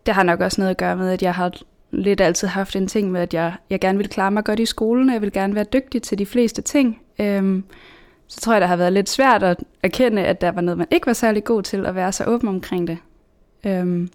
det 0.05 0.13
har 0.13 0.23
nok 0.23 0.39
også 0.39 0.61
noget 0.61 0.71
at 0.71 0.77
gøre 0.77 0.95
med, 0.95 1.11
at 1.11 1.21
jeg 1.21 1.33
har 1.33 1.53
lidt 1.91 2.21
altid 2.21 2.47
haft 2.47 2.75
en 2.75 2.87
ting 2.87 3.11
med, 3.11 3.21
at 3.21 3.33
jeg, 3.33 3.53
jeg 3.69 3.79
gerne 3.79 3.97
vil 3.97 4.09
klare 4.09 4.31
mig 4.31 4.43
godt 4.43 4.59
i 4.59 4.65
skolen, 4.65 5.09
og 5.09 5.13
jeg 5.13 5.21
vil 5.21 5.31
gerne 5.31 5.55
være 5.55 5.65
dygtig 5.73 6.01
til 6.01 6.17
de 6.17 6.25
fleste 6.25 6.61
ting. 6.61 7.01
Øhm, 7.19 7.63
så 8.27 8.41
tror 8.41 8.53
jeg, 8.53 8.61
det 8.61 8.69
har 8.69 8.75
været 8.75 8.93
lidt 8.93 9.09
svært 9.09 9.43
at 9.43 9.57
erkende, 9.83 10.25
at 10.25 10.41
der 10.41 10.51
var 10.51 10.61
noget, 10.61 10.77
man 10.77 10.87
ikke 10.91 11.07
var 11.07 11.13
særlig 11.13 11.43
god 11.43 11.63
til, 11.63 11.85
at 11.85 11.95
være 11.95 12.11
så 12.11 12.23
åben 12.25 12.47
omkring 12.47 12.87
det. 12.87 12.97
Øhm, 13.63 14.09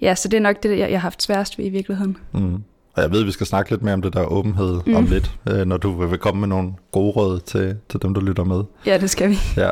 ja, 0.00 0.14
så 0.14 0.28
det 0.28 0.36
er 0.36 0.40
nok 0.40 0.62
det, 0.62 0.70
jeg, 0.70 0.78
jeg 0.78 1.00
har 1.00 1.06
haft 1.06 1.22
sværest 1.22 1.58
ved 1.58 1.64
i 1.64 1.68
virkeligheden. 1.68 2.16
Mm. 2.32 2.62
Og 2.94 3.02
jeg 3.02 3.10
ved, 3.10 3.20
at 3.20 3.26
vi 3.26 3.32
skal 3.32 3.46
snakke 3.46 3.70
lidt 3.70 3.82
mere 3.82 3.94
om 3.94 4.02
det 4.02 4.12
der 4.12 4.24
åbenhed 4.24 4.80
mm. 4.86 4.94
om 4.94 5.04
lidt, 5.04 5.38
øh, 5.50 5.66
når 5.66 5.76
du 5.76 6.06
vil 6.06 6.18
komme 6.18 6.40
med 6.40 6.48
nogle 6.48 6.72
gode 6.92 7.10
råd 7.10 7.40
til, 7.40 7.76
til 7.88 8.02
dem, 8.02 8.14
du 8.14 8.20
lytter 8.20 8.44
med. 8.44 8.64
Ja, 8.86 8.98
det 8.98 9.10
skal 9.10 9.30
vi. 9.30 9.38
Ja. 9.56 9.70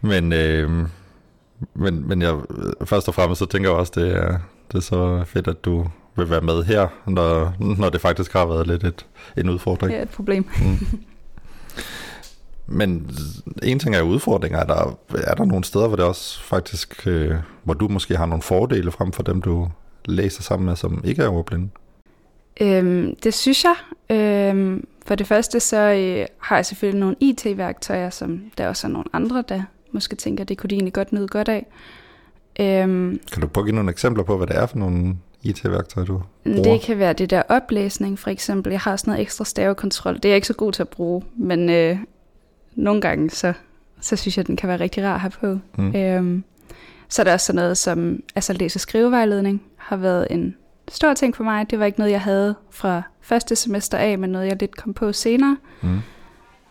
Men, 0.00 0.32
øh, 0.32 0.70
men, 1.74 2.08
men 2.08 2.22
jeg, 2.22 2.34
først 2.84 3.08
og 3.08 3.14
fremmest 3.14 3.38
så 3.38 3.46
tænker 3.46 3.70
jeg 3.70 3.78
også, 3.78 3.92
det 3.96 4.16
er, 4.16 4.38
det 4.72 4.78
er 4.78 4.82
så 4.82 5.24
fedt, 5.26 5.48
at 5.48 5.64
du 5.64 5.86
vil 6.16 6.30
være 6.30 6.40
med 6.40 6.64
her, 6.64 6.88
når, 7.06 7.54
når 7.78 7.90
det 7.90 8.00
faktisk 8.00 8.32
har 8.32 8.46
været 8.46 8.66
lidt 8.66 8.84
et, 8.84 9.06
en 9.36 9.48
udfordring. 9.48 9.92
Ja, 9.92 10.02
et 10.02 10.10
problem. 10.10 10.46
Mm. 10.58 10.98
Men 12.66 13.10
en 13.62 13.78
ting 13.78 13.94
er 13.94 14.02
udfordringer. 14.02 14.58
Er 14.58 14.64
der, 14.64 14.98
er 15.16 15.34
der 15.34 15.44
nogle 15.44 15.64
steder, 15.64 15.86
hvor 15.86 15.96
det 15.96 16.04
også 16.04 16.42
faktisk, 16.42 17.06
øh, 17.06 17.34
hvor 17.62 17.74
du 17.74 17.88
måske 17.88 18.16
har 18.16 18.26
nogle 18.26 18.42
fordele 18.42 18.90
frem 18.90 19.12
for 19.12 19.22
dem, 19.22 19.42
du 19.42 19.68
læser 20.04 20.42
sammen 20.42 20.66
med, 20.66 20.76
som 20.76 21.02
ikke 21.04 21.22
er 21.22 21.28
ordblinde? 21.28 21.68
Øhm, 22.60 23.16
det 23.22 23.34
synes 23.34 23.64
jeg. 23.64 23.74
Øhm, 24.16 24.86
for 25.06 25.14
det 25.14 25.26
første 25.26 25.60
så 25.60 25.76
øh, 25.76 26.26
har 26.38 26.56
jeg 26.56 26.66
selvfølgelig 26.66 27.00
nogle 27.00 27.16
IT-værktøjer, 27.20 28.10
som 28.10 28.42
der 28.58 28.68
også 28.68 28.86
er 28.86 28.90
nogle 28.90 29.04
andre, 29.12 29.44
der 29.48 29.62
måske 29.92 30.16
tænker, 30.16 30.44
det 30.44 30.58
kunne 30.58 30.70
de 30.70 30.74
egentlig 30.74 30.92
godt 30.92 31.12
nyde 31.12 31.28
godt 31.28 31.48
af. 31.48 31.66
Øhm, 32.60 33.20
kan 33.32 33.42
du 33.42 33.46
prøve 33.48 33.62
at 33.62 33.66
give 33.66 33.74
nogle 33.74 33.90
eksempler 33.90 34.24
på, 34.24 34.36
hvad 34.36 34.46
det 34.46 34.56
er 34.56 34.66
for 34.66 34.78
nogle 34.78 35.16
IT-værktøjer, 35.42 36.06
du 36.06 36.22
bruger? 36.44 36.62
Det 36.62 36.80
kan 36.80 36.98
være 36.98 37.12
det 37.12 37.30
der 37.30 37.42
oplæsning, 37.48 38.18
for 38.18 38.30
eksempel. 38.30 38.70
Jeg 38.70 38.80
har 38.80 38.96
sådan 38.96 39.10
noget 39.10 39.22
ekstra 39.22 39.44
stavekontrol. 39.44 40.14
Det 40.14 40.24
er 40.24 40.28
jeg 40.28 40.36
ikke 40.36 40.46
så 40.46 40.54
god 40.54 40.72
til 40.72 40.82
at 40.82 40.88
bruge, 40.88 41.22
men 41.36 41.70
øh, 41.70 41.98
nogle 42.74 43.00
gange, 43.00 43.30
så, 43.30 43.52
så 44.00 44.16
synes 44.16 44.36
jeg, 44.36 44.46
den 44.46 44.56
kan 44.56 44.68
være 44.68 44.80
rigtig 44.80 45.04
rar 45.04 45.14
at 45.14 45.20
have 45.20 45.30
på. 45.40 45.58
Mm. 45.78 45.96
Øhm, 45.96 46.44
så 47.08 47.22
er 47.22 47.24
der 47.24 47.32
også 47.32 47.46
sådan 47.46 47.56
noget 47.56 47.78
som, 47.78 48.22
altså 48.34 48.52
læse- 48.52 48.76
og 48.76 48.80
skrivevejledning 48.80 49.62
har 49.76 49.96
været 49.96 50.26
en 50.30 50.56
stor 50.88 51.14
ting 51.14 51.36
for 51.36 51.44
mig. 51.44 51.70
Det 51.70 51.78
var 51.78 51.84
ikke 51.84 51.98
noget, 51.98 52.12
jeg 52.12 52.20
havde 52.20 52.54
fra 52.70 53.02
første 53.20 53.56
semester 53.56 53.98
af, 53.98 54.18
men 54.18 54.30
noget, 54.30 54.46
jeg 54.46 54.56
lidt 54.60 54.76
kom 54.76 54.94
på 54.94 55.12
senere. 55.12 55.56
Mm. 55.82 55.98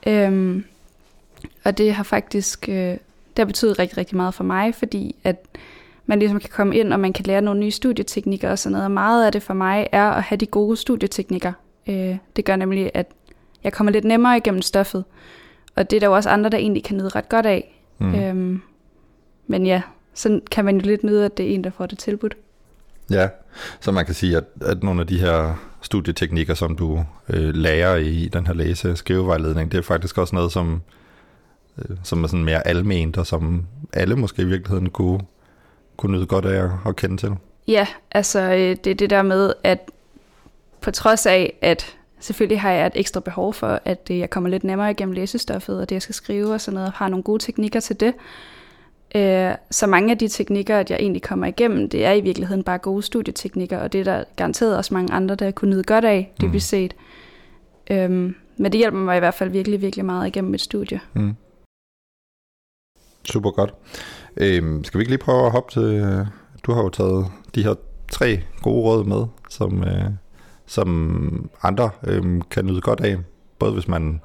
Øhm, 0.08 0.64
og 1.64 1.78
det 1.78 1.94
har 1.94 2.04
faktisk, 2.04 2.70
øh, 2.70 2.76
det 2.76 3.38
har 3.38 3.46
betydet 3.46 3.80
rigtig, 3.80 3.98
rigtig 3.98 4.18
meget 4.18 4.34
for 4.34 4.44
mig, 4.44 4.76
fordi 4.76 5.16
at 5.24 5.46
man 6.06 6.20
ligesom 6.20 6.40
kan 6.40 6.50
komme 6.54 6.78
ind, 6.78 6.94
og 6.94 7.00
man 7.00 7.14
kan 7.14 7.26
lære 7.26 7.42
nogle 7.42 7.60
nye 7.60 7.72
studieteknikker 7.72 8.50
og 8.50 8.60
sådan 8.60 8.72
noget. 8.72 8.86
Og 8.86 8.92
meget 8.92 9.26
af 9.26 9.32
det 9.32 9.44
for 9.44 9.54
mig 9.54 9.88
er 9.92 10.10
at 10.10 10.24
have 10.24 10.38
de 10.38 10.46
gode 10.46 10.78
studieteknikker. 10.78 11.54
Øh, 11.88 12.18
det 12.36 12.46
gør 12.46 12.56
nemlig, 12.56 12.92
at 12.94 13.08
jeg 13.64 13.74
kommer 13.74 13.92
lidt 13.92 14.06
nemmere 14.06 14.38
igennem 14.38 14.62
stoffet. 14.62 15.04
Og 15.76 15.90
det 15.90 15.96
er 15.96 16.00
der 16.00 16.08
jo 16.08 16.14
også 16.16 16.30
andre, 16.30 16.50
der 16.50 16.58
egentlig 16.58 16.84
kan 16.84 16.98
nyde 16.98 17.10
ret 17.10 17.30
godt 17.30 17.46
af. 17.46 17.82
Mm. 18.00 18.16
Øhm, 18.16 18.62
men 19.48 19.66
ja, 19.66 19.82
så 20.14 20.40
kan 20.52 20.66
man 20.66 20.78
jo 20.78 20.82
lidt 20.86 21.04
nyde, 21.04 21.26
at 21.26 21.38
det 21.38 21.50
er 21.50 21.54
en, 21.56 21.64
der 21.64 21.70
får 21.70 21.86
det 21.86 22.00
tilbudt. 22.00 22.38
Ja, 23.10 23.30
så 23.80 23.92
man 23.92 24.06
kan 24.06 24.14
sige, 24.16 24.38
at, 24.38 24.44
at 24.62 24.84
nogle 24.84 25.02
af 25.02 25.08
de 25.08 25.20
her 25.20 25.56
studieteknikker, 25.82 26.54
som 26.54 26.76
du 26.76 27.04
øh, 27.30 27.56
lærer 27.56 27.96
i 27.96 28.30
den 28.34 28.48
her 28.48 28.54
læse- 28.54 28.96
skrivevejledning, 28.96 29.72
det 29.72 29.78
er 29.78 29.82
faktisk 29.82 30.18
også 30.18 30.36
noget, 30.36 30.52
som, 30.52 30.82
øh, 31.78 31.98
som 32.04 32.24
er 32.24 32.28
sådan 32.28 32.46
mere 32.46 32.68
alment, 32.68 33.18
og 33.18 33.28
som 33.28 33.66
alle 33.94 34.16
måske 34.16 34.42
i 34.42 34.46
virkeligheden 34.46 34.90
kunne, 34.90 35.20
kunne 35.98 36.18
nyde 36.18 36.26
godt 36.26 36.46
af 36.46 36.70
at 36.86 36.96
kende 36.96 37.18
til. 37.18 37.36
Ja, 37.68 37.88
altså 38.12 38.40
øh, 38.40 38.76
det 38.84 38.88
er 38.88 38.96
det 38.96 39.10
der 39.10 39.22
med, 39.22 39.54
at 39.64 39.92
på 40.82 40.92
trods 40.92 41.26
af, 41.26 41.54
at 41.62 41.98
Selvfølgelig 42.24 42.62
har 42.62 42.72
jeg 42.72 42.88
et 42.88 42.94
ekstra 42.96 43.20
behov 43.20 43.54
for, 43.54 43.80
at 43.86 44.10
jeg 44.10 44.30
kommer 44.30 44.50
lidt 44.50 44.64
nemmere 44.64 44.92
igennem 44.92 45.14
læsestoffet, 45.14 45.82
og 45.82 45.90
det 45.90 45.96
jeg 45.96 46.02
skal 46.02 46.16
skrive 46.16 46.54
og 46.54 46.62
sådan 46.62 46.76
noget, 46.76 46.88
og 46.88 46.94
har 46.94 47.10
nogle 47.10 47.24
gode 47.24 47.44
teknikker 47.44 47.80
til 47.80 48.00
det. 48.00 48.14
Øh, 49.16 49.56
så 49.72 49.88
mange 49.88 50.12
af 50.12 50.18
de 50.18 50.28
teknikker, 50.28 50.80
at 50.80 50.92
jeg 50.92 51.00
egentlig 51.00 51.22
kommer 51.22 51.46
igennem, 51.46 51.90
det 51.90 52.06
er 52.06 52.12
i 52.12 52.22
virkeligheden 52.22 52.64
bare 52.64 52.78
gode 52.78 53.04
studieteknikker, 53.04 53.78
og 53.78 53.94
det 53.94 54.00
er 54.00 54.04
der 54.04 54.24
garanteret 54.36 54.78
også 54.78 54.94
mange 54.94 55.14
andre, 55.14 55.36
der 55.36 55.52
kunne 55.52 55.72
nyde 55.72 55.84
godt 55.84 56.06
af, 56.06 56.34
det 56.42 56.52
vi 56.52 56.56
mm. 56.56 56.60
set. 56.60 56.96
Øhm, 57.92 58.36
men 58.58 58.72
det 58.72 58.78
hjælper 58.78 59.00
mig 59.00 59.16
i 59.16 59.20
hvert 59.20 59.34
fald 59.34 59.50
virkelig, 59.50 59.82
virkelig 59.82 60.06
meget 60.06 60.28
igennem 60.28 60.52
mit 60.52 60.62
studie. 60.62 61.00
Mm. 61.14 61.36
Super 63.24 63.52
godt. 63.52 63.74
Øhm, 64.38 64.84
skal 64.84 64.98
vi 64.98 65.02
ikke 65.02 65.12
lige 65.12 65.24
prøve 65.24 65.46
at 65.46 65.52
hoppe 65.52 65.72
til, 65.72 65.84
øh, 65.84 66.26
du 66.64 66.74
har 66.74 66.84
jo 66.84 66.90
taget 66.90 67.26
de 67.56 67.64
her 67.64 67.76
tre 68.12 68.40
gode 68.62 68.82
råd 68.84 69.04
med, 69.04 69.26
som, 69.50 69.84
øh, 69.84 70.06
som 70.66 71.50
andre 71.64 71.90
øh, 72.08 72.42
kan 72.52 72.66
nyde 72.66 72.82
godt 72.82 73.00
af, 73.00 73.18
både 73.60 73.74
hvis 73.74 73.88
man 73.88 74.22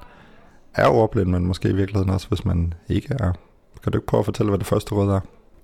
er 0.75 0.87
ordblind, 0.87 1.29
men 1.29 1.45
måske 1.45 1.69
i 1.69 1.73
virkeligheden 1.73 2.09
også, 2.09 2.27
hvis 2.27 2.45
man 2.45 2.73
ikke 2.89 3.15
er. 3.19 3.31
Kan 3.83 3.91
du 3.91 3.97
ikke 3.97 4.07
prøve 4.07 4.19
at 4.19 4.25
fortælle, 4.25 4.49
hvad 4.49 4.59
det 4.59 4.67
første 4.67 4.95
råd 4.95 5.09
er? 5.09 5.19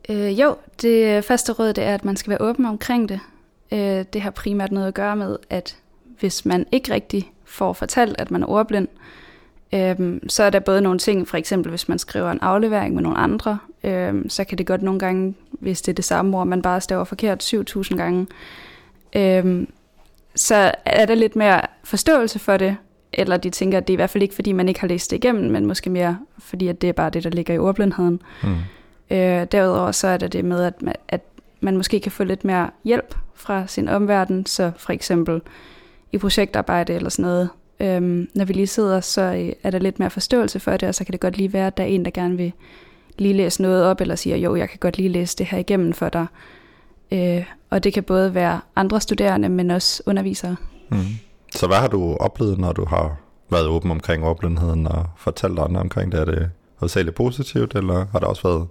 Øh, 0.09 0.39
jo, 0.39 0.55
det 0.81 1.25
første 1.25 1.51
råd 1.51 1.73
det 1.73 1.83
er, 1.83 1.93
at 1.93 2.05
man 2.05 2.15
skal 2.15 2.29
være 2.29 2.41
åben 2.41 2.65
omkring 2.65 3.09
det. 3.09 3.19
Øh, 3.71 4.05
det 4.13 4.21
har 4.21 4.31
primært 4.31 4.71
noget 4.71 4.87
at 4.87 4.93
gøre 4.93 5.15
med, 5.15 5.37
at 5.49 5.77
hvis 6.19 6.45
man 6.45 6.65
ikke 6.71 6.93
rigtig 6.93 7.31
får 7.45 7.73
fortalt, 7.73 8.15
at 8.21 8.31
man 8.31 8.43
er 8.43 8.47
ordblind, 8.47 8.87
øh, 9.73 10.21
så 10.27 10.43
er 10.43 10.49
der 10.49 10.59
både 10.59 10.81
nogle 10.81 10.99
ting, 10.99 11.27
for 11.27 11.37
eksempel 11.37 11.69
hvis 11.69 11.89
man 11.89 11.99
skriver 11.99 12.31
en 12.31 12.39
aflevering 12.41 12.95
med 12.95 13.03
nogle 13.03 13.17
andre, 13.17 13.57
øh, 13.85 14.25
så 14.27 14.43
kan 14.43 14.57
det 14.57 14.67
godt 14.67 14.81
nogle 14.81 14.99
gange, 14.99 15.35
hvis 15.51 15.81
det 15.81 15.91
er 15.91 15.95
det 15.95 16.05
samme 16.05 16.37
ord, 16.37 16.47
man 16.47 16.61
bare 16.61 16.81
staver 16.81 17.03
forkert 17.03 17.53
7.000 17.53 17.95
gange, 17.95 18.27
øh, 19.15 19.67
så 20.35 20.71
er 20.85 21.05
der 21.05 21.15
lidt 21.15 21.35
mere 21.35 21.61
forståelse 21.83 22.39
for 22.39 22.57
det, 22.57 22.77
eller 23.13 23.37
de 23.37 23.49
tænker, 23.49 23.77
at 23.77 23.87
det 23.87 23.93
er 23.93 23.95
i 23.95 24.03
hvert 24.03 24.09
fald 24.09 24.23
ikke, 24.23 24.35
fordi 24.35 24.51
man 24.51 24.67
ikke 24.67 24.79
har 24.79 24.87
læst 24.87 25.11
det 25.11 25.17
igennem, 25.17 25.51
men 25.51 25.65
måske 25.65 25.89
mere, 25.89 26.17
fordi 26.37 26.67
at 26.67 26.81
det 26.81 26.89
er 26.89 26.93
bare 26.93 27.09
det, 27.09 27.23
der 27.23 27.29
ligger 27.29 27.53
i 27.53 27.57
ordblindheden. 27.57 28.21
Mm. 28.43 28.55
Øh, 29.11 29.47
derudover 29.51 29.91
så 29.91 30.07
er 30.07 30.17
der 30.17 30.27
det 30.27 30.45
med, 30.45 30.63
at 30.63 30.81
man, 30.81 30.95
at 31.07 31.21
man 31.59 31.77
måske 31.77 31.99
kan 31.99 32.11
få 32.11 32.23
lidt 32.23 32.45
mere 32.45 32.69
hjælp 32.83 33.15
fra 33.33 33.67
sin 33.67 33.89
omverden, 33.89 34.45
så 34.45 34.71
for 34.77 34.93
eksempel 34.93 35.41
i 36.11 36.17
projektarbejde 36.17 36.93
eller 36.93 37.09
sådan 37.09 37.23
noget, 37.23 37.49
øhm, 37.79 38.29
når 38.33 38.45
vi 38.45 38.53
lige 38.53 38.67
sidder, 38.67 39.01
så 39.01 39.21
øh, 39.21 39.53
er 39.63 39.71
der 39.71 39.79
lidt 39.79 39.99
mere 39.99 40.09
forståelse 40.09 40.59
for 40.59 40.77
det, 40.77 40.89
og 40.89 40.95
så 40.95 41.03
kan 41.05 41.11
det 41.11 41.19
godt 41.19 41.37
lige 41.37 41.53
være, 41.53 41.67
at 41.67 41.77
der 41.77 41.83
er 41.83 41.87
en, 41.87 42.05
der 42.05 42.11
gerne 42.11 42.37
vil 42.37 42.53
lige 43.17 43.33
læse 43.33 43.61
noget 43.61 43.83
op, 43.83 44.01
eller 44.01 44.15
siger, 44.15 44.37
jo, 44.37 44.55
jeg 44.55 44.69
kan 44.69 44.79
godt 44.79 44.97
lige 44.97 45.09
læse 45.09 45.37
det 45.37 45.45
her 45.45 45.57
igennem 45.57 45.93
for 45.93 46.09
dig. 46.09 46.25
Øh, 47.11 47.43
og 47.69 47.83
det 47.83 47.93
kan 47.93 48.03
både 48.03 48.33
være 48.33 48.59
andre 48.75 49.01
studerende, 49.01 49.49
men 49.49 49.71
også 49.71 50.03
undervisere. 50.05 50.55
Mm. 50.89 50.97
Så 51.55 51.67
hvad 51.67 51.77
har 51.77 51.87
du 51.87 52.15
oplevet, 52.19 52.57
når 52.57 52.73
du 52.73 52.85
har 52.85 53.17
været 53.49 53.67
åben 53.67 53.91
omkring 53.91 54.23
ordblindheden 54.23 54.87
og 54.87 55.05
fortalt 55.17 55.59
andre 55.59 55.81
omkring 55.81 56.11
det? 56.11 56.19
Er 56.19 56.25
det 56.25 56.49
hovedsageligt 56.75 57.15
positivt, 57.15 57.75
eller 57.75 58.05
har 58.11 58.19
der 58.19 58.27
også 58.27 58.47
været, 58.47 58.67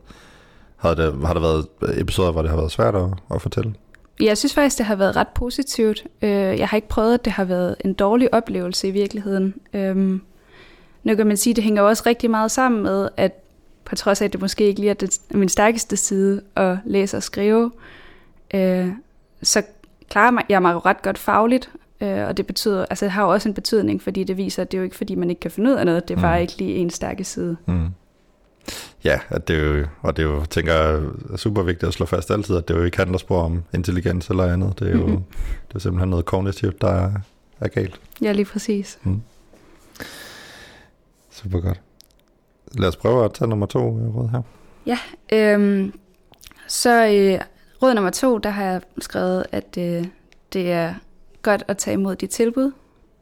har, 0.76 0.94
det, 0.94 1.26
har 1.26 1.35
der 1.35 1.40
været 1.40 1.66
episoder, 2.00 2.33
hvor 2.33 2.42
det 2.42 2.50
har 2.50 2.57
været 2.57 2.72
svært 2.72 2.94
at, 2.94 3.09
at 3.35 3.42
fortælle? 3.42 3.74
Jeg 4.20 4.38
synes 4.38 4.54
faktisk, 4.54 4.78
det 4.78 4.87
har 4.87 4.96
været 4.96 5.16
ret 5.16 5.28
positivt. 5.28 6.04
Øh, 6.22 6.30
jeg 6.30 6.68
har 6.68 6.76
ikke 6.76 6.88
prøvet, 6.88 7.14
at 7.14 7.24
det 7.24 7.33
har 7.33 7.44
været 7.44 7.76
en 7.85 7.94
dårlig 7.94 8.35
oplevelse 8.35 8.88
i 8.88 8.90
virkeligheden. 8.90 9.54
Øhm, 9.72 10.22
nu 11.04 11.14
kan 11.14 11.26
man 11.26 11.37
sige, 11.37 11.52
at 11.52 11.57
det 11.57 11.64
hænger 11.64 11.83
også 11.83 12.02
rigtig 12.07 12.30
meget 12.30 12.50
sammen 12.50 12.83
med, 12.83 13.09
at 13.16 13.43
på 13.94 13.98
trods 13.98 14.20
af, 14.20 14.24
at 14.24 14.33
det 14.33 14.40
måske 14.40 14.64
ikke 14.64 14.80
lige 14.80 14.90
er 14.90 14.94
det, 14.94 15.20
min 15.30 15.48
stærkeste 15.48 15.96
side 15.96 16.42
at 16.57 16.76
læse 16.85 17.16
og 17.16 17.22
skrive, 17.22 17.72
øh, 18.54 18.88
så 19.42 19.62
klarer 20.11 20.42
jeg 20.48 20.62
mig 20.62 20.72
jo 20.72 20.78
ret 20.78 21.02
godt 21.02 21.18
fagligt, 21.18 21.70
øh, 22.00 22.28
og 22.28 22.37
det 22.37 22.46
betyder, 22.46 22.87
altså 22.90 23.04
det 23.04 23.12
har 23.12 23.22
jo 23.22 23.33
også 23.33 23.48
en 23.48 23.54
betydning, 23.54 24.02
fordi 24.02 24.24
det 24.24 24.37
viser, 24.37 24.62
at 24.62 24.72
det 24.72 24.76
er 24.76 24.80
jo 24.80 24.85
ikke 24.85 24.96
fordi, 24.96 25.14
man 25.14 25.30
ikke 25.30 25.40
kan 25.40 25.50
finde 25.50 25.70
ud 25.70 25.76
af 25.76 25.87
noget, 25.87 26.09
det 26.09 26.16
er 26.16 26.20
bare 26.20 26.38
mm. 26.38 26.42
ikke 26.42 26.57
lige 26.59 26.74
en 26.74 26.90
stærke 26.90 27.24
side. 27.24 27.57
Mm. 27.66 27.88
Ja, 29.04 29.20
at 29.28 29.48
det 29.48 29.57
er 29.57 29.62
jo, 29.62 29.87
og 30.02 30.16
det 30.16 30.22
er 30.22 30.26
jo, 30.26 30.44
tænker 30.44 30.74
jeg, 30.74 31.02
er 31.33 31.37
super 31.37 31.62
vigtigt 31.62 31.88
at 31.88 31.94
slå 31.94 32.07
fast 32.07 32.30
altid, 32.30 32.57
at 32.57 32.68
det 32.68 32.74
jo 32.74 32.83
ikke 32.83 32.96
handler 32.96 33.18
spor 33.18 33.42
om 33.42 33.62
intelligens 33.74 34.28
eller 34.28 34.52
andet. 34.52 34.78
Det 34.78 34.88
er 34.88 34.92
jo 34.92 35.07
mm-hmm. 35.07 35.24
det 35.68 35.74
er 35.74 35.78
simpelthen 35.78 36.11
noget 36.11 36.24
kognitivt, 36.24 36.80
der 36.80 36.88
er, 36.88 37.12
er 37.61 37.68
galt. 37.68 38.00
Ja, 38.22 38.33
lige 38.33 38.44
præcis. 38.44 38.98
Mm. 39.02 39.22
Super 41.30 41.61
godt. 41.61 41.80
Lad 42.78 42.88
os 42.88 42.96
prøve 42.96 43.24
at 43.24 43.32
tage 43.32 43.48
nummer 43.48 43.66
to 43.66 43.78
øh, 43.80 44.16
råd 44.16 44.28
her. 44.28 44.42
Ja, 44.87 44.98
øhm, 45.32 45.92
så 46.68 47.06
øh, 47.06 47.40
råd 47.82 47.94
nummer 47.94 48.10
to, 48.10 48.38
der 48.38 48.50
har 48.50 48.64
jeg 48.64 48.80
skrevet, 48.98 49.44
at 49.52 49.78
øh, 49.78 50.06
det 50.52 50.72
er 50.72 50.94
godt 51.42 51.64
at 51.68 51.76
tage 51.76 51.94
imod 51.94 52.16
de 52.16 52.26
tilbud, 52.26 52.72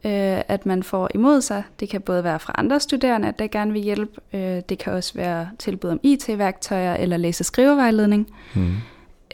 øh, 0.05 0.41
at 0.47 0.65
man 0.65 0.83
får 0.83 1.09
imod 1.13 1.41
sig. 1.41 1.63
Det 1.79 1.89
kan 1.89 2.01
både 2.01 2.23
være 2.23 2.39
fra 2.39 2.53
andre 2.57 2.79
studerende, 2.79 3.33
der 3.39 3.47
gerne 3.47 3.71
vil 3.71 3.81
hjælpe. 3.81 4.21
Øh, 4.33 4.61
det 4.69 4.77
kan 4.77 4.93
også 4.93 5.13
være 5.15 5.49
tilbud 5.59 5.89
om 5.89 5.99
IT-værktøjer 6.03 6.95
eller 6.95 7.17
læse-skrivevejledning. 7.17 8.27
Mm. 8.55 8.75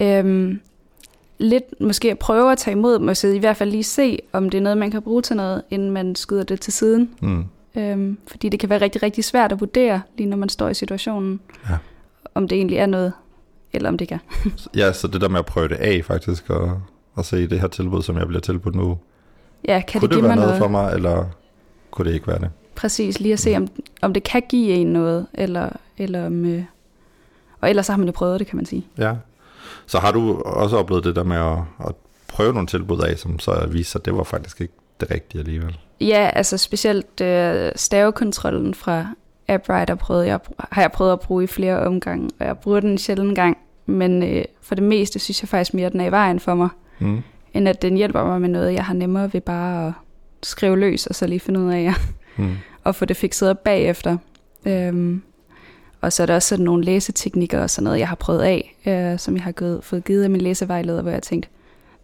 Øhm, 0.01 0.59
lidt 1.37 1.81
måske 1.81 2.11
at 2.11 2.19
prøve 2.19 2.51
at 2.51 2.57
tage 2.57 2.77
imod, 2.77 2.99
måske 2.99 3.35
i 3.35 3.39
hvert 3.39 3.57
fald 3.57 3.71
lige 3.71 3.83
se, 3.83 4.19
om 4.33 4.49
det 4.49 4.57
er 4.57 4.61
noget, 4.61 4.77
man 4.77 4.91
kan 4.91 5.01
bruge 5.01 5.21
til 5.21 5.35
noget, 5.35 5.61
inden 5.69 5.91
man 5.91 6.15
skyder 6.15 6.43
det 6.43 6.61
til 6.61 6.73
siden. 6.73 7.09
Mm. 7.21 7.45
Øhm, 7.75 8.17
fordi 8.27 8.49
det 8.49 8.59
kan 8.59 8.69
være 8.69 8.81
rigtig, 8.81 9.03
rigtig 9.03 9.23
svært 9.23 9.51
at 9.51 9.59
vurdere, 9.59 10.01
lige 10.17 10.29
når 10.29 10.37
man 10.37 10.49
står 10.49 10.69
i 10.69 10.73
situationen, 10.73 11.39
ja. 11.69 11.77
om 12.35 12.47
det 12.47 12.55
egentlig 12.55 12.77
er 12.77 12.85
noget, 12.85 13.13
eller 13.73 13.89
om 13.89 13.97
det 13.97 14.11
er. 14.11 14.17
ja, 14.75 14.93
så 14.93 15.07
det 15.07 15.21
der 15.21 15.29
med 15.29 15.39
at 15.39 15.45
prøve 15.45 15.67
det 15.67 15.75
af 15.75 16.05
faktisk, 16.05 16.49
og, 16.49 16.81
og 17.13 17.25
se 17.25 17.47
det 17.47 17.59
her 17.59 17.67
tilbud, 17.67 18.01
som 18.01 18.17
jeg 18.17 18.27
bliver 18.27 18.41
tilbudt 18.41 18.75
nu, 18.75 18.97
Ja, 19.67 19.81
kan 19.87 20.01
kunne 20.01 20.09
det, 20.09 20.15
det 20.15 20.23
være 20.23 20.35
noget, 20.35 20.47
noget 20.49 20.61
for 20.61 20.67
mig, 20.67 20.93
eller 20.93 21.25
kunne 21.91 22.09
det 22.09 22.13
ikke 22.13 22.27
være 22.27 22.39
det? 22.39 22.49
Præcis, 22.75 23.19
lige 23.19 23.33
at 23.33 23.39
se, 23.39 23.55
om, 23.55 23.67
om 24.01 24.13
det 24.13 24.23
kan 24.23 24.43
give 24.49 24.69
en 24.69 24.87
noget, 24.87 25.27
eller, 25.33 25.69
eller 25.97 26.25
om... 26.25 26.45
Øh, 26.45 26.63
og 27.61 27.69
ellers 27.69 27.85
så 27.85 27.91
har 27.91 27.97
man 27.97 28.07
jo 28.07 28.11
prøvet 28.11 28.39
det, 28.39 28.47
kan 28.47 28.55
man 28.55 28.65
sige. 28.65 28.87
Ja. 28.97 29.15
Så 29.85 29.99
har 29.99 30.11
du 30.11 30.41
også 30.41 30.77
oplevet 30.77 31.03
det 31.03 31.15
der 31.15 31.23
med 31.23 31.37
at, 31.37 31.87
at 31.87 31.95
prøve 32.27 32.53
nogle 32.53 32.67
tilbud 32.67 33.01
af, 33.01 33.17
som 33.17 33.39
så 33.39 33.67
viser, 33.71 33.99
at 33.99 34.05
det 34.05 34.15
var 34.15 34.23
faktisk 34.23 34.61
ikke 34.61 34.73
det 34.99 35.11
rigtige 35.11 35.39
alligevel? 35.39 35.77
Ja, 36.01 36.29
altså 36.33 36.57
specielt 36.57 37.21
øh, 37.21 37.71
stavekontrollen 37.75 38.73
fra 38.73 39.07
AppWriter 39.47 39.95
prøvede 39.95 40.27
jeg, 40.27 40.39
har 40.71 40.81
jeg 40.81 40.91
prøvet 40.91 41.13
at 41.13 41.19
bruge 41.19 41.43
i 41.43 41.47
flere 41.47 41.79
omgange, 41.79 42.29
og 42.39 42.45
jeg 42.45 42.57
bruger 42.57 42.79
den 42.79 42.97
sjældent 42.97 43.35
gang, 43.35 43.57
men 43.85 44.23
øh, 44.23 44.45
for 44.61 44.75
det 44.75 44.83
meste 44.83 45.19
synes 45.19 45.41
jeg 45.41 45.49
faktisk 45.49 45.73
mere, 45.73 45.85
at 45.85 45.91
den 45.91 46.01
er 46.01 46.05
i 46.05 46.11
vejen 46.11 46.39
for 46.39 46.55
mig. 46.55 46.69
Mm 46.99 47.23
end 47.53 47.69
at 47.69 47.81
den 47.81 47.97
hjælper 47.97 48.23
mig 48.25 48.41
med 48.41 48.49
noget, 48.49 48.73
jeg 48.73 48.85
har 48.85 48.93
nemmere 48.93 49.33
ved 49.33 49.41
bare 49.41 49.87
at 49.87 49.93
skrive 50.43 50.79
løs, 50.79 51.07
og 51.07 51.15
så 51.15 51.27
lige 51.27 51.39
finde 51.39 51.59
ud 51.59 51.71
af, 51.71 51.93
mm. 52.37 52.57
og 52.83 52.95
få 52.95 53.05
det 53.05 53.17
fikset 53.17 53.59
bagefter. 53.59 54.17
Øhm, 54.65 55.21
og 56.01 56.13
så 56.13 56.23
er 56.23 56.27
der 56.27 56.35
også 56.35 56.47
sådan 56.47 56.65
nogle 56.65 56.83
læseteknikker 56.83 57.61
og 57.61 57.69
sådan 57.69 57.83
noget, 57.83 57.99
jeg 57.99 58.07
har 58.07 58.15
prøvet 58.15 58.41
af, 58.41 58.75
øh, 58.85 59.19
som 59.19 59.35
jeg 59.35 59.43
har 59.43 59.51
gået, 59.51 59.83
fået 59.83 60.03
givet 60.03 60.23
af 60.23 60.29
min 60.29 60.41
læsevejleder, 60.41 61.01
hvor 61.01 61.11
jeg 61.11 61.23
tænkte, 61.23 61.49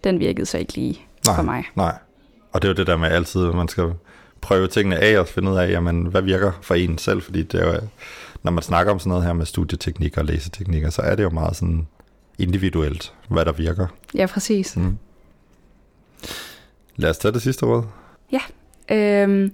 den 0.04 0.20
virkede 0.20 0.46
så 0.46 0.58
ikke 0.58 0.76
lige 0.76 1.02
nej, 1.26 1.36
for 1.36 1.44
mig. 1.44 1.64
Nej, 1.76 1.94
og 2.56 2.62
det 2.62 2.68
er 2.68 2.74
jo 2.74 2.78
det 2.78 2.88
der 2.88 2.98
med 2.98 3.10
altid, 3.10 3.52
man 3.52 3.68
skal 3.68 3.94
prøve 4.42 4.68
tingene 4.68 5.00
af 5.00 5.20
og 5.20 5.28
finde 5.28 5.52
ud 5.52 5.58
af, 5.58 5.72
jamen, 5.72 6.06
hvad 6.06 6.22
virker 6.22 6.52
for 6.62 6.76
en 6.76 6.98
selv, 6.98 7.22
fordi 7.22 7.44
det 7.44 7.62
er 7.62 7.74
jo, 7.74 7.80
når 8.44 8.52
man 8.52 8.64
snakker 8.64 8.92
om 8.92 9.00
sådan 9.00 9.10
noget 9.10 9.26
her 9.26 9.34
med 9.34 9.46
studieteknikker 9.46 10.22
og 10.22 10.26
læseteknikker, 10.26 10.90
så 10.90 11.02
er 11.02 11.16
det 11.16 11.24
jo 11.24 11.30
meget 11.30 11.56
sådan 11.56 11.88
individuelt, 12.40 13.14
hvad 13.30 13.46
der 13.46 13.52
virker. 13.52 13.88
Ja, 14.14 14.26
præcis. 14.26 14.78
Mm. 14.78 14.98
Lad 16.96 17.10
os 17.10 17.18
tage 17.18 17.32
det 17.32 17.42
sidste 17.42 17.66
råd. 17.66 17.84
Ja. 18.32 18.42
Øhm, 18.96 19.52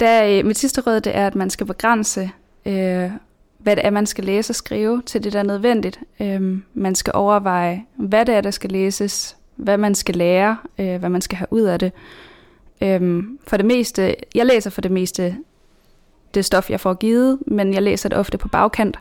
der, 0.00 0.44
mit 0.44 0.58
sidste 0.58 0.80
råd 0.80 1.00
det 1.00 1.16
er, 1.16 1.26
at 1.26 1.34
man 1.34 1.50
skal 1.50 1.66
begrænse, 1.66 2.30
øh, 2.66 3.10
hvad 3.58 3.76
det 3.76 3.86
er, 3.86 3.90
man 3.90 4.06
skal 4.06 4.24
læse 4.24 4.50
og 4.50 4.54
skrive 4.54 5.02
til 5.06 5.24
det, 5.24 5.32
der 5.32 5.38
er 5.38 5.42
nødvendigt. 5.42 6.00
Øhm, 6.20 6.64
man 6.74 6.94
skal 6.94 7.12
overveje, 7.14 7.84
hvad 7.96 8.26
det 8.26 8.34
er, 8.34 8.40
der 8.40 8.50
skal 8.50 8.70
læses, 8.70 9.36
hvad 9.58 9.78
man 9.78 9.94
skal 9.94 10.16
lære, 10.16 10.56
øh, 10.78 10.96
hvad 10.98 11.08
man 11.08 11.20
skal 11.20 11.38
have 11.38 11.46
ud 11.50 11.62
af 11.62 11.78
det. 11.78 11.92
Øhm, 12.82 13.38
for 13.46 13.56
det 13.56 13.66
meste, 13.66 14.14
jeg 14.34 14.46
læser 14.46 14.70
for 14.70 14.80
det 14.80 14.90
meste 14.90 15.36
det 16.34 16.44
stof, 16.44 16.70
jeg 16.70 16.80
får 16.80 16.94
givet, 16.94 17.38
men 17.46 17.74
jeg 17.74 17.82
læser 17.82 18.08
det 18.08 18.18
ofte 18.18 18.38
på 18.38 18.48
bagkant. 18.48 18.98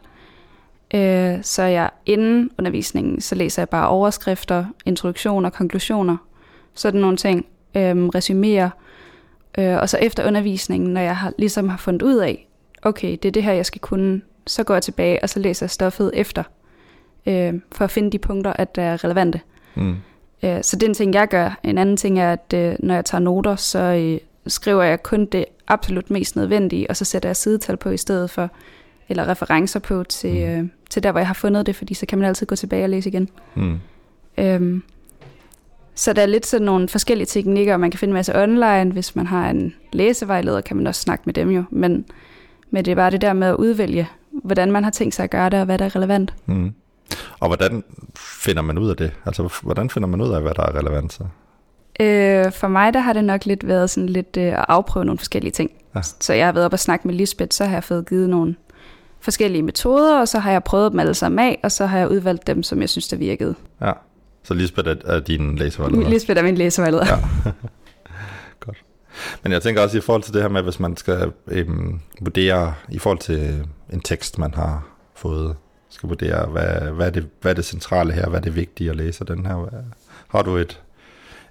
Øh, 0.94 1.38
så 1.42 1.64
jeg 1.64 1.90
inden 2.06 2.52
undervisningen, 2.60 3.22
så 3.22 3.36
læser 3.36 3.62
jeg 3.62 3.70
bare 3.70 3.88
overskrifter, 3.88 4.66
introduktioner, 4.86 5.50
konklusioner, 5.50 6.18
sådan 6.74 7.02
nogle 7.02 7.18
ting, 7.18 7.46
øh, 7.76 8.06
resumerer. 8.06 8.70
Øh, 9.58 9.78
og 9.78 9.90
så 9.90 9.98
efter 9.98 10.28
undervisningen, 10.28 10.94
når 10.94 11.02
jeg 11.02 11.18
har, 11.18 11.34
ligesom 11.38 11.70
har 11.70 11.78
fundet 11.78 12.02
ud 12.02 12.18
af, 12.18 12.48
okay, 12.82 13.12
det 13.12 13.26
er 13.26 13.32
det 13.32 13.44
her, 13.44 13.54
jeg 13.54 13.66
skal 13.66 13.82
kunne, 13.82 14.22
så 14.48 14.64
går 14.64 14.74
jeg 14.74 14.84
tilbage, 14.84 15.24
og 15.24 15.30
så 15.30 15.40
læser 15.40 15.66
jeg 15.66 15.72
stoffet 15.72 16.12
efter, 16.14 16.44
øh, 17.26 17.54
for 17.72 17.84
at 17.84 17.92
finde 17.92 18.12
de 18.12 18.20
punkter, 18.20 18.54
at 18.54 18.76
der 18.76 18.82
er 18.82 19.04
relevante. 19.04 19.42
Mm. 19.76 19.96
Øh, 20.44 20.64
så 20.64 20.76
det 20.76 20.84
er 20.84 20.88
en 20.88 20.94
ting, 20.94 21.14
jeg 21.14 21.28
gør. 21.28 21.60
En 21.64 21.78
anden 21.78 21.98
ting 21.98 22.20
er, 22.20 22.34
at 22.34 22.54
øh, 22.56 22.76
når 22.80 22.96
jeg 22.96 23.06
tager 23.06 23.22
noter, 23.22 23.56
så 23.56 23.80
øh, 23.80 24.20
skriver 24.48 24.84
jeg 24.84 25.04
kun 25.04 25.26
det 25.26 25.46
absolut 25.68 26.10
mest 26.10 26.36
nødvendige, 26.36 26.90
og 26.90 26.98
så 26.98 27.06
sætter 27.06 27.30
jeg 27.30 27.36
sidetal 27.36 27.78
på 27.78 27.90
i 27.90 27.98
stedet 27.98 28.30
for, 28.30 28.50
eller 29.10 29.28
referencer 29.28 29.80
på 29.80 30.04
til, 30.04 30.48
mm. 30.48 30.62
øh, 30.62 30.70
til 30.90 31.04
der, 31.04 31.12
hvor 31.12 31.20
jeg 31.20 31.28
har 31.28 31.34
fundet 31.34 31.66
det, 31.66 31.76
fordi 31.76 31.94
så 31.94 32.06
kan 32.06 32.18
man 32.18 32.28
altid 32.28 32.48
gå 32.48 32.56
tilbage 32.56 32.84
og 32.84 32.90
læse 32.90 33.10
igen. 33.10 33.30
Mm. 33.56 33.80
Øhm, 34.38 34.84
så 35.96 36.14
der 36.14 36.22
er 36.22 36.26
lidt 36.26 36.46
sådan 36.46 36.66
nogle 36.66 36.90
forskellige 36.90 37.26
teknikker, 37.26 37.74
og 37.74 37.80
man 37.80 37.92
kan 37.92 38.00
finde 38.00 38.12
en 38.12 38.16
masse 38.16 38.44
online. 38.44 38.92
Hvis 38.92 39.16
man 39.16 39.28
har 39.28 39.50
en 39.50 39.74
læsevejleder, 39.94 40.62
kan 40.62 40.78
man 40.78 40.88
også 40.88 41.02
snakke 41.02 41.24
med 41.26 41.34
dem 41.34 41.50
jo. 41.50 41.64
Men, 41.70 42.06
men 42.70 42.86
det 42.86 42.92
er 42.92 42.96
bare 42.96 43.12
det 43.12 43.22
der 43.22 43.34
med 43.34 43.48
at 43.48 43.56
udvælge, 43.56 44.08
hvordan 44.32 44.72
man 44.72 44.84
har 44.84 44.92
tænkt 44.92 45.16
sig 45.16 45.24
at 45.24 45.30
gøre 45.30 45.50
det, 45.50 45.60
og 45.60 45.66
hvad 45.66 45.78
der 45.78 45.86
er 45.86 45.96
relevant. 45.96 46.34
Mm. 46.46 46.74
Og 47.40 47.48
hvordan 47.48 47.84
finder 48.16 48.62
man 48.62 48.78
ud 48.78 48.90
af 48.90 48.96
det? 48.96 49.12
Altså, 49.26 49.54
hvordan 49.62 49.90
finder 49.90 50.08
man 50.08 50.22
ud 50.22 50.30
af, 50.30 50.42
hvad 50.42 50.54
der 50.54 50.64
er 50.64 50.76
relevant 50.76 51.14
så? 51.14 51.24
Øh, 52.00 52.52
for 52.52 52.68
mig, 52.68 52.94
der 52.94 53.00
har 53.00 53.14
det 53.14 53.24
nok 53.24 53.46
lidt 53.46 53.68
været 53.68 53.90
sådan 53.90 54.10
lidt 54.10 54.38
øh, 54.38 54.44
at 54.44 54.66
afprøve 54.68 55.06
nogle 55.06 55.18
forskellige 55.18 55.52
ting. 55.52 55.72
Ja. 55.96 56.02
Så 56.02 56.34
jeg 56.34 56.46
har 56.46 56.52
været 56.52 56.66
op 56.66 56.74
og 56.74 56.80
snakke 56.80 57.08
med 57.08 57.16
Lisbeth, 57.16 57.52
så 57.52 57.66
har 57.66 57.74
jeg 57.74 57.84
fået 57.84 58.10
givet 58.10 58.30
nogle 58.30 58.56
forskellige 59.20 59.64
metoder, 59.64 60.20
og 60.20 60.28
så 60.28 60.40
har 60.40 60.52
jeg 60.52 60.64
prøvet 60.64 60.92
dem 60.92 61.00
alle 61.00 61.14
sammen 61.14 61.40
af, 61.40 61.60
og 61.64 61.72
så 61.72 61.86
har 61.86 61.98
jeg 61.98 62.12
udvalgt 62.12 62.48
dem, 62.48 62.64
som 62.64 62.82
jeg 62.82 62.90
synes, 62.90 63.08
der 63.08 63.18
virkede. 63.18 63.56
Ja. 63.82 63.92
Så 64.44 64.54
Lisbeth 64.54 64.90
er, 64.90 64.96
er 65.06 65.20
din 65.20 65.56
læsevejleder? 65.56 66.10
Lisbeth 66.14 66.40
er 66.40 66.44
min 66.44 66.56
læsevejleder. 66.56 67.06
Ja. 67.06 67.18
Godt. 68.66 68.78
Men 69.44 69.52
jeg 69.52 69.62
tænker 69.62 69.82
også 69.82 69.98
i 69.98 70.02
forhold 70.02 70.24
til 70.24 70.34
det 70.34 70.42
her 70.42 70.50
med, 70.50 70.62
hvis 70.62 70.80
man 70.80 70.98
skal 70.98 71.32
øhm, 71.48 72.00
vurdere 72.22 72.74
i 72.90 73.00
forhold 73.00 73.20
til 73.20 73.66
en 73.94 74.00
tekst, 74.00 74.40
man 74.40 74.54
har 74.54 74.88
fået, 75.16 75.56
skal 75.98 76.10
vurdere, 76.10 76.46
hvad, 76.46 76.92
hvad, 76.92 77.08
er 77.08 77.12
det, 77.12 77.30
hvad 77.42 77.52
er 77.52 77.56
det 77.56 77.66
centrale 77.66 78.14
her, 78.14 78.30
hvad 78.30 78.40
er 78.40 78.44
det 78.44 78.56
vigtige 78.56 78.90
at 78.90 78.96
læse 78.96 79.26
den 79.26 79.46
her? 79.46 79.70
Har 80.28 80.42
du 80.42 80.56
et, 80.56 80.82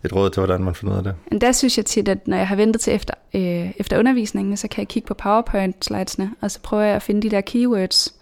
et 0.05 0.13
råd 0.13 0.31
til, 0.31 0.41
hvordan 0.41 0.65
man 0.65 0.75
finder 0.75 0.95
ud 0.95 0.99
af 0.99 1.05
det? 1.05 1.41
Der 1.41 1.53
synes 1.53 1.77
jeg 1.77 1.87
tit, 1.87 2.09
at 2.09 2.29
når 2.29 2.37
jeg 2.37 2.49
har 2.49 2.57
ventet 2.57 2.81
til 2.81 2.95
efter, 2.95 3.15
øh, 3.35 3.71
efter 3.77 3.99
undervisningen, 3.99 4.57
så 4.57 4.69
kan 4.69 4.81
jeg 4.81 4.89
kigge 4.89 5.07
på 5.07 5.15
PowerPoint-slidesene, 5.15 6.31
og 6.41 6.51
så 6.51 6.61
prøver 6.61 6.83
jeg 6.83 6.97
at 6.97 7.03
finde 7.03 7.23
de 7.23 7.31
der 7.31 7.41
keywords. 7.41 8.15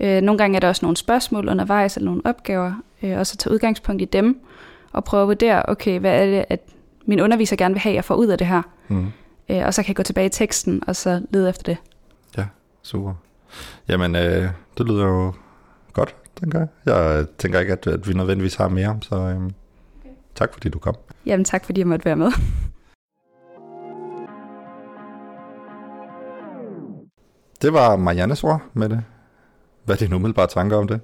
Øh, 0.00 0.20
nogle 0.20 0.38
gange 0.38 0.56
er 0.56 0.60
der 0.60 0.68
også 0.68 0.84
nogle 0.84 0.96
spørgsmål 0.96 1.48
undervejs, 1.48 1.96
eller 1.96 2.10
nogle 2.10 2.22
opgaver, 2.24 2.72
øh, 3.02 3.18
og 3.18 3.26
så 3.26 3.36
tage 3.36 3.52
udgangspunkt 3.52 4.02
i 4.02 4.04
dem, 4.04 4.40
og 4.92 5.04
prøve 5.04 5.22
at 5.22 5.28
vurdere, 5.28 5.62
okay, 5.68 6.00
hvad 6.00 6.22
er 6.22 6.26
det, 6.26 6.44
at 6.48 6.60
min 7.06 7.20
underviser 7.20 7.56
gerne 7.56 7.74
vil 7.74 7.80
have, 7.80 7.94
jeg 7.94 8.04
får 8.04 8.14
ud 8.14 8.26
af 8.26 8.38
det 8.38 8.46
her. 8.46 8.62
Mm. 8.88 9.12
Øh, 9.48 9.66
og 9.66 9.74
så 9.74 9.82
kan 9.82 9.88
jeg 9.88 9.96
gå 9.96 10.02
tilbage 10.02 10.26
i 10.26 10.30
teksten, 10.30 10.82
og 10.86 10.96
så 10.96 11.20
lede 11.30 11.48
efter 11.48 11.62
det. 11.62 11.76
Ja, 12.36 12.44
super. 12.82 13.14
Jamen, 13.88 14.16
øh, 14.16 14.48
det 14.78 14.86
lyder 14.86 15.04
jo 15.04 15.32
godt, 15.94 16.16
tænker 16.40 16.58
jeg. 16.58 16.68
Jeg 16.86 17.26
tænker 17.38 17.60
ikke, 17.60 17.72
at, 17.72 17.86
at 17.86 18.08
vi 18.08 18.14
nødvendigvis 18.14 18.54
har 18.54 18.68
mere, 18.68 18.98
så 19.02 19.14
øh, 19.14 19.36
okay. 19.36 20.10
tak 20.34 20.52
fordi 20.52 20.68
du 20.68 20.78
kom. 20.78 20.94
Jamen, 21.26 21.44
tak 21.44 21.64
fordi 21.64 21.80
jeg 21.80 21.86
måtte 21.86 22.04
være 22.04 22.16
med. 22.16 22.32
Det 27.62 27.72
var 27.72 27.96
Mariannes 27.96 28.44
ord 28.44 28.62
med 28.72 28.88
det. 28.88 29.02
Hvad 29.84 29.94
er 29.94 29.98
dine 29.98 30.16
umiddelbare 30.16 30.46
tanker 30.46 30.76
om 30.76 30.88
det? 30.88 31.00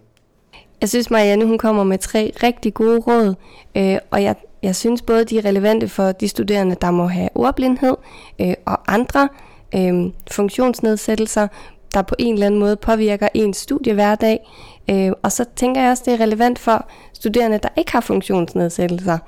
Jeg 0.80 0.88
synes, 0.88 1.10
Marianne 1.10 1.46
hun 1.46 1.58
kommer 1.58 1.84
med 1.84 1.98
tre 1.98 2.32
rigtig 2.42 2.74
gode 2.74 3.00
råd, 3.00 3.34
øh, 3.76 3.98
og 4.10 4.22
jeg, 4.22 4.36
jeg 4.62 4.76
synes 4.76 5.02
både, 5.02 5.24
de 5.24 5.38
er 5.38 5.44
relevante 5.44 5.88
for 5.88 6.12
de 6.12 6.28
studerende, 6.28 6.76
der 6.80 6.90
må 6.90 7.06
have 7.06 7.28
ordblindhed, 7.34 7.96
øh, 8.40 8.54
og 8.66 8.92
andre 8.94 9.28
øh, 9.74 10.12
funktionsnedsættelser, 10.30 11.48
der 11.94 12.02
på 12.02 12.14
en 12.18 12.34
eller 12.34 12.46
anden 12.46 12.60
måde 12.60 12.76
påvirker 12.76 13.28
ens 13.34 13.56
studiehverdag. 13.56 14.50
Øh, 14.90 15.12
og 15.22 15.32
så 15.32 15.44
tænker 15.56 15.80
jeg 15.80 15.90
også, 15.90 16.02
det 16.06 16.12
er 16.12 16.20
relevant 16.20 16.58
for 16.58 16.88
studerende, 17.12 17.58
der 17.62 17.68
ikke 17.76 17.92
har 17.92 18.00
funktionsnedsættelser. 18.00 19.18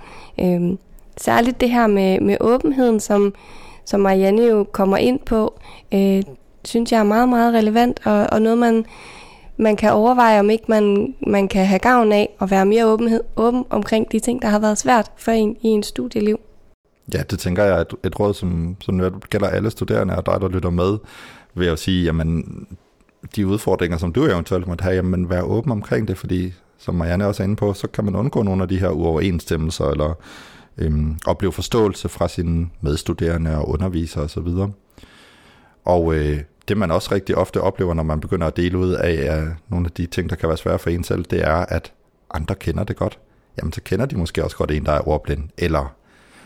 Øh, 0.40 0.60
særligt 1.16 1.60
det 1.60 1.70
her 1.70 1.86
med, 1.86 2.20
med 2.20 2.36
åbenheden, 2.40 3.00
som, 3.00 3.34
som 3.84 4.00
Marianne 4.00 4.42
jo 4.42 4.64
kommer 4.72 4.96
ind 4.96 5.20
på, 5.20 5.60
øh, 5.94 6.22
synes 6.64 6.92
jeg 6.92 7.00
er 7.00 7.04
meget, 7.04 7.28
meget 7.28 7.54
relevant, 7.54 8.00
og, 8.04 8.26
og 8.32 8.42
noget, 8.42 8.58
man, 8.58 8.84
man 9.56 9.76
kan 9.76 9.92
overveje, 9.92 10.40
om 10.40 10.50
ikke 10.50 10.64
man, 10.68 11.14
man 11.26 11.48
kan 11.48 11.66
have 11.66 11.78
gavn 11.78 12.12
af 12.12 12.28
at 12.40 12.50
være 12.50 12.66
mere 12.66 12.86
åbenhed, 12.86 13.20
åben 13.36 13.64
omkring 13.70 14.12
de 14.12 14.20
ting, 14.20 14.42
der 14.42 14.48
har 14.48 14.58
været 14.58 14.78
svært 14.78 15.12
for 15.16 15.32
en 15.32 15.56
i 15.62 15.68
en 15.68 15.82
studieliv. 15.82 16.40
Ja, 17.14 17.22
det 17.30 17.38
tænker 17.38 17.64
jeg 17.64 17.76
er 17.76 17.80
et, 17.80 17.94
et 18.04 18.20
råd, 18.20 18.34
som, 18.34 18.76
som 18.80 19.20
gælder 19.30 19.48
alle 19.48 19.70
studerende 19.70 20.16
og 20.16 20.26
dig, 20.26 20.40
der 20.40 20.48
lytter 20.48 20.70
med, 20.70 20.98
ved 21.54 21.66
at 21.66 21.78
sige, 21.78 22.04
jamen, 22.04 22.66
de 23.36 23.46
udfordringer, 23.46 23.98
som 23.98 24.12
du 24.12 24.24
eventuelt 24.24 24.66
måtte 24.66 24.82
have, 24.82 24.94
jamen, 24.94 25.30
vær 25.30 25.42
åben 25.42 25.72
omkring 25.72 26.08
det, 26.08 26.18
fordi 26.18 26.52
som 26.78 26.94
Marianne 26.94 27.26
også 27.26 27.42
er 27.42 27.44
inde 27.44 27.56
på, 27.56 27.72
så 27.72 27.88
kan 27.88 28.04
man 28.04 28.16
undgå 28.16 28.42
nogle 28.42 28.62
af 28.62 28.68
de 28.68 28.78
her 28.78 28.88
uoverensstemmelser, 28.88 29.84
eller 29.84 30.14
øhm, 30.78 31.18
opleve 31.26 31.52
forståelse 31.52 32.08
fra 32.08 32.28
sine 32.28 32.70
medstuderende 32.80 33.56
og 33.56 33.68
undervisere 33.68 34.24
osv. 34.24 34.38
Og, 34.38 34.74
og 35.84 36.14
øh, 36.14 36.40
det 36.68 36.76
man 36.76 36.90
også 36.90 37.14
rigtig 37.14 37.36
ofte 37.36 37.60
oplever, 37.60 37.94
når 37.94 38.02
man 38.02 38.20
begynder 38.20 38.46
at 38.46 38.56
dele 38.56 38.78
ud 38.78 38.92
af 38.92 39.34
af 39.34 39.48
nogle 39.68 39.86
af 39.86 39.92
de 39.92 40.06
ting, 40.06 40.30
der 40.30 40.36
kan 40.36 40.48
være 40.48 40.58
svære 40.58 40.78
for 40.78 40.90
en 40.90 41.04
selv, 41.04 41.24
det 41.24 41.44
er, 41.48 41.56
at 41.56 41.92
andre 42.30 42.54
kender 42.54 42.84
det 42.84 42.96
godt. 42.96 43.18
Jamen, 43.58 43.72
så 43.72 43.80
kender 43.84 44.06
de 44.06 44.16
måske 44.16 44.44
også 44.44 44.56
godt 44.56 44.70
en, 44.70 44.86
der 44.86 44.92
er 44.92 45.08
ordblind, 45.08 45.48
eller 45.58 45.94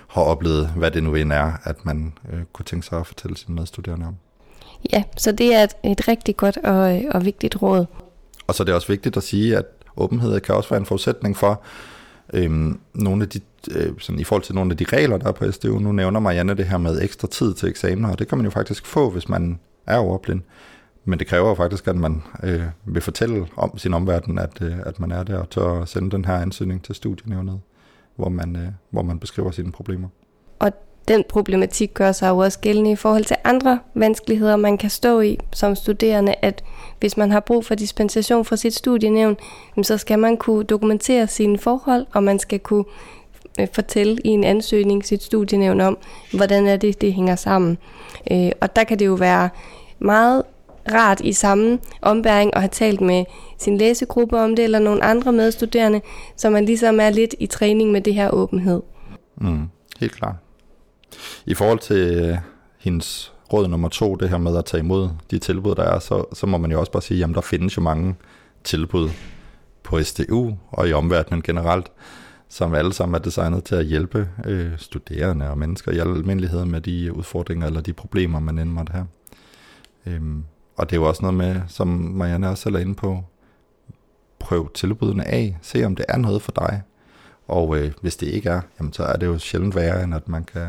har 0.08 0.22
oplevet, 0.22 0.68
hvad 0.76 0.90
det 0.90 1.02
nu 1.02 1.14
end 1.14 1.32
er, 1.32 1.52
at 1.64 1.84
man 1.84 2.12
øh, 2.32 2.40
kunne 2.52 2.64
tænke 2.64 2.86
sig 2.86 2.98
at 2.98 3.06
fortælle 3.06 3.36
sine 3.36 3.54
medstuderende 3.54 4.06
om. 4.06 4.16
Ja, 4.92 5.02
så 5.16 5.32
det 5.32 5.54
er 5.54 5.62
et, 5.62 5.74
et 5.84 6.08
rigtig 6.08 6.36
godt 6.36 6.56
og, 6.56 7.02
og 7.10 7.24
vigtigt 7.24 7.62
råd. 7.62 7.86
Og 8.46 8.54
så 8.54 8.62
er 8.62 8.64
det 8.64 8.74
også 8.74 8.88
vigtigt 8.88 9.16
at 9.16 9.22
sige, 9.22 9.56
at 9.56 9.64
åbenhed 9.96 10.40
kan 10.40 10.54
også 10.54 10.70
være 10.70 10.80
en 10.80 10.86
forudsætning 10.86 11.36
for 11.36 11.62
øhm, 12.32 12.80
nogle 12.94 13.22
af 13.22 13.28
de, 13.28 13.40
øh, 13.70 13.92
sådan 13.98 14.20
i 14.20 14.24
forhold 14.24 14.42
til 14.42 14.54
nogle 14.54 14.70
af 14.70 14.76
de 14.76 14.84
regler, 14.84 15.16
der 15.16 15.28
er 15.28 15.32
på 15.32 15.52
SDU. 15.52 15.78
Nu 15.78 15.92
nævner 15.92 16.20
Marianne 16.20 16.54
det 16.54 16.66
her 16.66 16.78
med 16.78 17.02
ekstra 17.02 17.28
tid 17.28 17.54
til 17.54 17.68
eksamener, 17.68 18.10
og 18.10 18.18
det 18.18 18.28
kan 18.28 18.38
man 18.38 18.44
jo 18.44 18.50
faktisk 18.50 18.86
få, 18.86 19.10
hvis 19.10 19.28
man 19.28 19.58
er 19.86 19.98
ordblind. 19.98 20.42
Men 21.04 21.18
det 21.18 21.26
kræver 21.26 21.48
jo 21.48 21.54
faktisk, 21.54 21.88
at 21.88 21.96
man 21.96 22.22
øh, 22.42 22.62
vil 22.84 23.02
fortælle 23.02 23.46
om 23.56 23.78
sin 23.78 23.94
omverden, 23.94 24.38
at, 24.38 24.62
øh, 24.62 24.76
at 24.86 25.00
man 25.00 25.12
er 25.12 25.22
der, 25.22 25.38
og 25.38 25.50
tør 25.50 25.82
at 25.82 25.88
sende 25.88 26.10
den 26.10 26.24
her 26.24 26.34
ansøgning 26.34 26.84
til 26.84 26.94
studienævnet, 26.94 27.60
hvor 28.16 28.28
man, 28.28 28.56
øh, 28.56 28.68
hvor 28.90 29.02
man 29.02 29.18
beskriver 29.18 29.50
sine 29.50 29.72
problemer. 29.72 30.08
Og 30.58 30.72
den 31.08 31.24
problematik 31.28 31.94
gør 31.94 32.12
sig 32.12 32.28
jo 32.28 32.38
også 32.38 32.58
gældende 32.58 32.90
i 32.90 32.96
forhold 32.96 33.24
til 33.24 33.36
andre 33.44 33.78
vanskeligheder, 33.94 34.56
man 34.56 34.78
kan 34.78 34.90
stå 34.90 35.20
i 35.20 35.38
som 35.52 35.74
studerende, 35.74 36.34
at 36.42 36.64
hvis 37.00 37.16
man 37.16 37.30
har 37.30 37.40
brug 37.40 37.64
for 37.64 37.74
dispensation 37.74 38.44
fra 38.44 38.56
sit 38.56 38.74
studienævn, 38.74 39.36
så 39.82 39.98
skal 39.98 40.18
man 40.18 40.36
kunne 40.36 40.64
dokumentere 40.64 41.26
sine 41.26 41.58
forhold, 41.58 42.06
og 42.12 42.22
man 42.22 42.38
skal 42.38 42.58
kunne 42.58 42.84
øh, 43.60 43.68
fortælle 43.72 44.18
i 44.24 44.28
en 44.28 44.44
ansøgning 44.44 45.04
sit 45.04 45.22
studienævn 45.22 45.80
om, 45.80 45.98
hvordan 46.32 46.66
er 46.66 46.76
det, 46.76 47.00
det 47.00 47.12
hænger 47.12 47.36
sammen. 47.36 47.78
Øh, 48.30 48.50
og 48.60 48.76
der 48.76 48.84
kan 48.84 48.98
det 48.98 49.06
jo 49.06 49.14
være 49.14 49.48
meget 49.98 50.42
rart 50.92 51.20
i 51.20 51.32
samme 51.32 51.78
ombæring 52.02 52.54
at 52.54 52.60
have 52.60 52.70
talt 52.72 53.00
med 53.00 53.24
sin 53.58 53.78
læsegruppe 53.78 54.38
om 54.38 54.56
det, 54.56 54.64
eller 54.64 54.78
nogle 54.78 55.04
andre 55.04 55.32
medstuderende, 55.32 56.00
så 56.36 56.50
man 56.50 56.64
ligesom 56.64 57.00
er 57.00 57.10
lidt 57.10 57.34
i 57.38 57.46
træning 57.46 57.92
med 57.92 58.00
det 58.00 58.14
her 58.14 58.30
åbenhed. 58.30 58.82
Mm, 59.36 59.68
helt 60.00 60.12
klart. 60.12 60.45
I 61.46 61.54
forhold 61.54 61.78
til 61.78 62.24
øh, 62.24 62.38
hendes 62.78 63.32
råd 63.52 63.68
nummer 63.68 63.88
to, 63.88 64.14
det 64.14 64.28
her 64.28 64.38
med 64.38 64.56
at 64.56 64.64
tage 64.64 64.80
imod 64.80 65.08
de 65.30 65.38
tilbud, 65.38 65.74
der 65.74 65.82
er, 65.82 65.98
så, 65.98 66.24
så 66.32 66.46
må 66.46 66.58
man 66.58 66.72
jo 66.72 66.80
også 66.80 66.92
bare 66.92 67.02
sige, 67.02 67.24
at 67.24 67.30
der 67.34 67.40
findes 67.40 67.76
jo 67.76 67.82
mange 67.82 68.14
tilbud 68.64 69.10
på 69.82 70.02
SDU 70.02 70.52
og 70.70 70.88
i 70.88 70.92
omverdenen 70.92 71.42
generelt, 71.42 71.92
som 72.48 72.74
alle 72.74 72.92
sammen 72.92 73.14
er 73.14 73.18
designet 73.18 73.64
til 73.64 73.74
at 73.74 73.84
hjælpe 73.84 74.28
øh, 74.44 74.72
studerende 74.76 75.50
og 75.50 75.58
mennesker 75.58 75.92
i 75.92 75.98
almindelighed 75.98 76.64
med 76.64 76.80
de 76.80 77.12
udfordringer 77.12 77.66
eller 77.66 77.80
de 77.80 77.92
problemer, 77.92 78.40
man 78.40 78.58
end 78.58 78.70
måtte 78.70 78.92
have. 78.92 79.06
Øhm, 80.06 80.44
og 80.76 80.90
det 80.90 80.96
er 80.96 81.00
jo 81.00 81.08
også 81.08 81.22
noget 81.22 81.36
med, 81.36 81.60
som 81.68 81.88
Marianne 81.88 82.48
også 82.48 82.68
er 82.68 82.78
inde 82.78 82.94
på, 82.94 83.24
prøv 84.38 84.72
tilbudene 84.74 85.28
af, 85.28 85.58
se 85.62 85.84
om 85.84 85.96
det 85.96 86.04
er 86.08 86.16
noget 86.16 86.42
for 86.42 86.52
dig. 86.52 86.82
Og 87.48 87.78
øh, 87.78 87.92
hvis 88.00 88.16
det 88.16 88.26
ikke 88.26 88.48
er, 88.48 88.60
jamen, 88.78 88.92
så 88.92 89.02
er 89.02 89.16
det 89.16 89.26
jo 89.26 89.38
sjældent 89.38 89.74
værre, 89.74 90.04
end 90.04 90.14
at 90.14 90.28
man 90.28 90.44
kan 90.44 90.68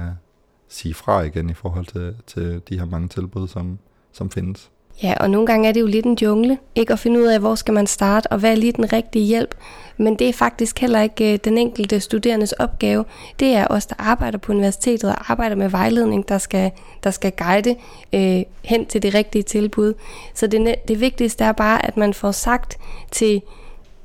sige 0.70 0.94
fra 0.94 1.22
igen 1.22 1.50
i 1.50 1.54
forhold 1.54 1.86
til, 1.86 2.16
til 2.28 2.62
de 2.70 2.80
her 2.80 2.86
mange 2.86 3.08
tilbud, 3.08 3.48
som, 3.48 3.80
som 4.12 4.32
findes. 4.32 4.70
Ja, 5.04 5.14
og 5.20 5.30
nogle 5.30 5.48
gange 5.48 5.70
er 5.70 5.72
det 5.72 5.82
jo 5.82 5.86
lidt 5.86 6.06
en 6.06 6.18
jungle, 6.22 6.58
ikke 6.76 6.94
at 6.94 7.00
finde 7.00 7.20
ud 7.20 7.26
af, 7.26 7.40
hvor 7.40 7.56
skal 7.56 7.74
man 7.74 7.88
starte, 7.88 8.32
og 8.32 8.40
hvad 8.40 8.52
er 8.52 8.56
lige 8.56 8.72
den 8.72 8.94
rigtige 8.94 9.26
hjælp. 9.26 9.56
Men 9.98 10.16
det 10.20 10.30
er 10.30 10.34
faktisk 10.34 10.80
heller 10.80 11.02
ikke 11.02 11.34
øh, 11.34 11.40
den 11.44 11.58
enkelte 11.58 12.00
studerendes 12.00 12.52
opgave. 12.52 13.06
Det 13.40 13.48
er 13.48 13.68
os, 13.70 13.86
der 13.86 13.96
arbejder 13.98 14.38
på 14.38 14.52
universitetet 14.52 15.10
og 15.10 15.32
arbejder 15.32 15.56
med 15.56 15.70
vejledning, 15.70 16.30
der 16.30 16.38
skal, 16.38 16.72
der 17.04 17.12
skal 17.12 17.32
guide 17.32 17.76
øh, 18.14 18.44
hen 18.64 18.86
til 18.86 19.02
det 19.02 19.14
rigtige 19.14 19.44
tilbud. 19.44 19.94
Så 20.34 20.48
det, 20.48 20.76
det 20.88 21.02
vigtigste 21.02 21.44
er 21.44 21.52
bare, 21.52 21.86
at 21.86 21.98
man 21.98 22.14
får 22.14 22.32
sagt 22.32 22.78
til 23.12 23.42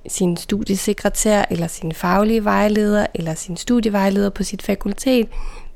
sin 0.08 0.36
studiesekretær, 0.36 1.44
eller 1.50 1.66
sin 1.66 1.92
faglige 1.92 2.44
vejleder, 2.44 3.06
eller 3.14 3.34
sin 3.34 3.56
studievejleder 3.56 4.30
på 4.30 4.42
sit 4.42 4.62
fakultet, 4.62 5.28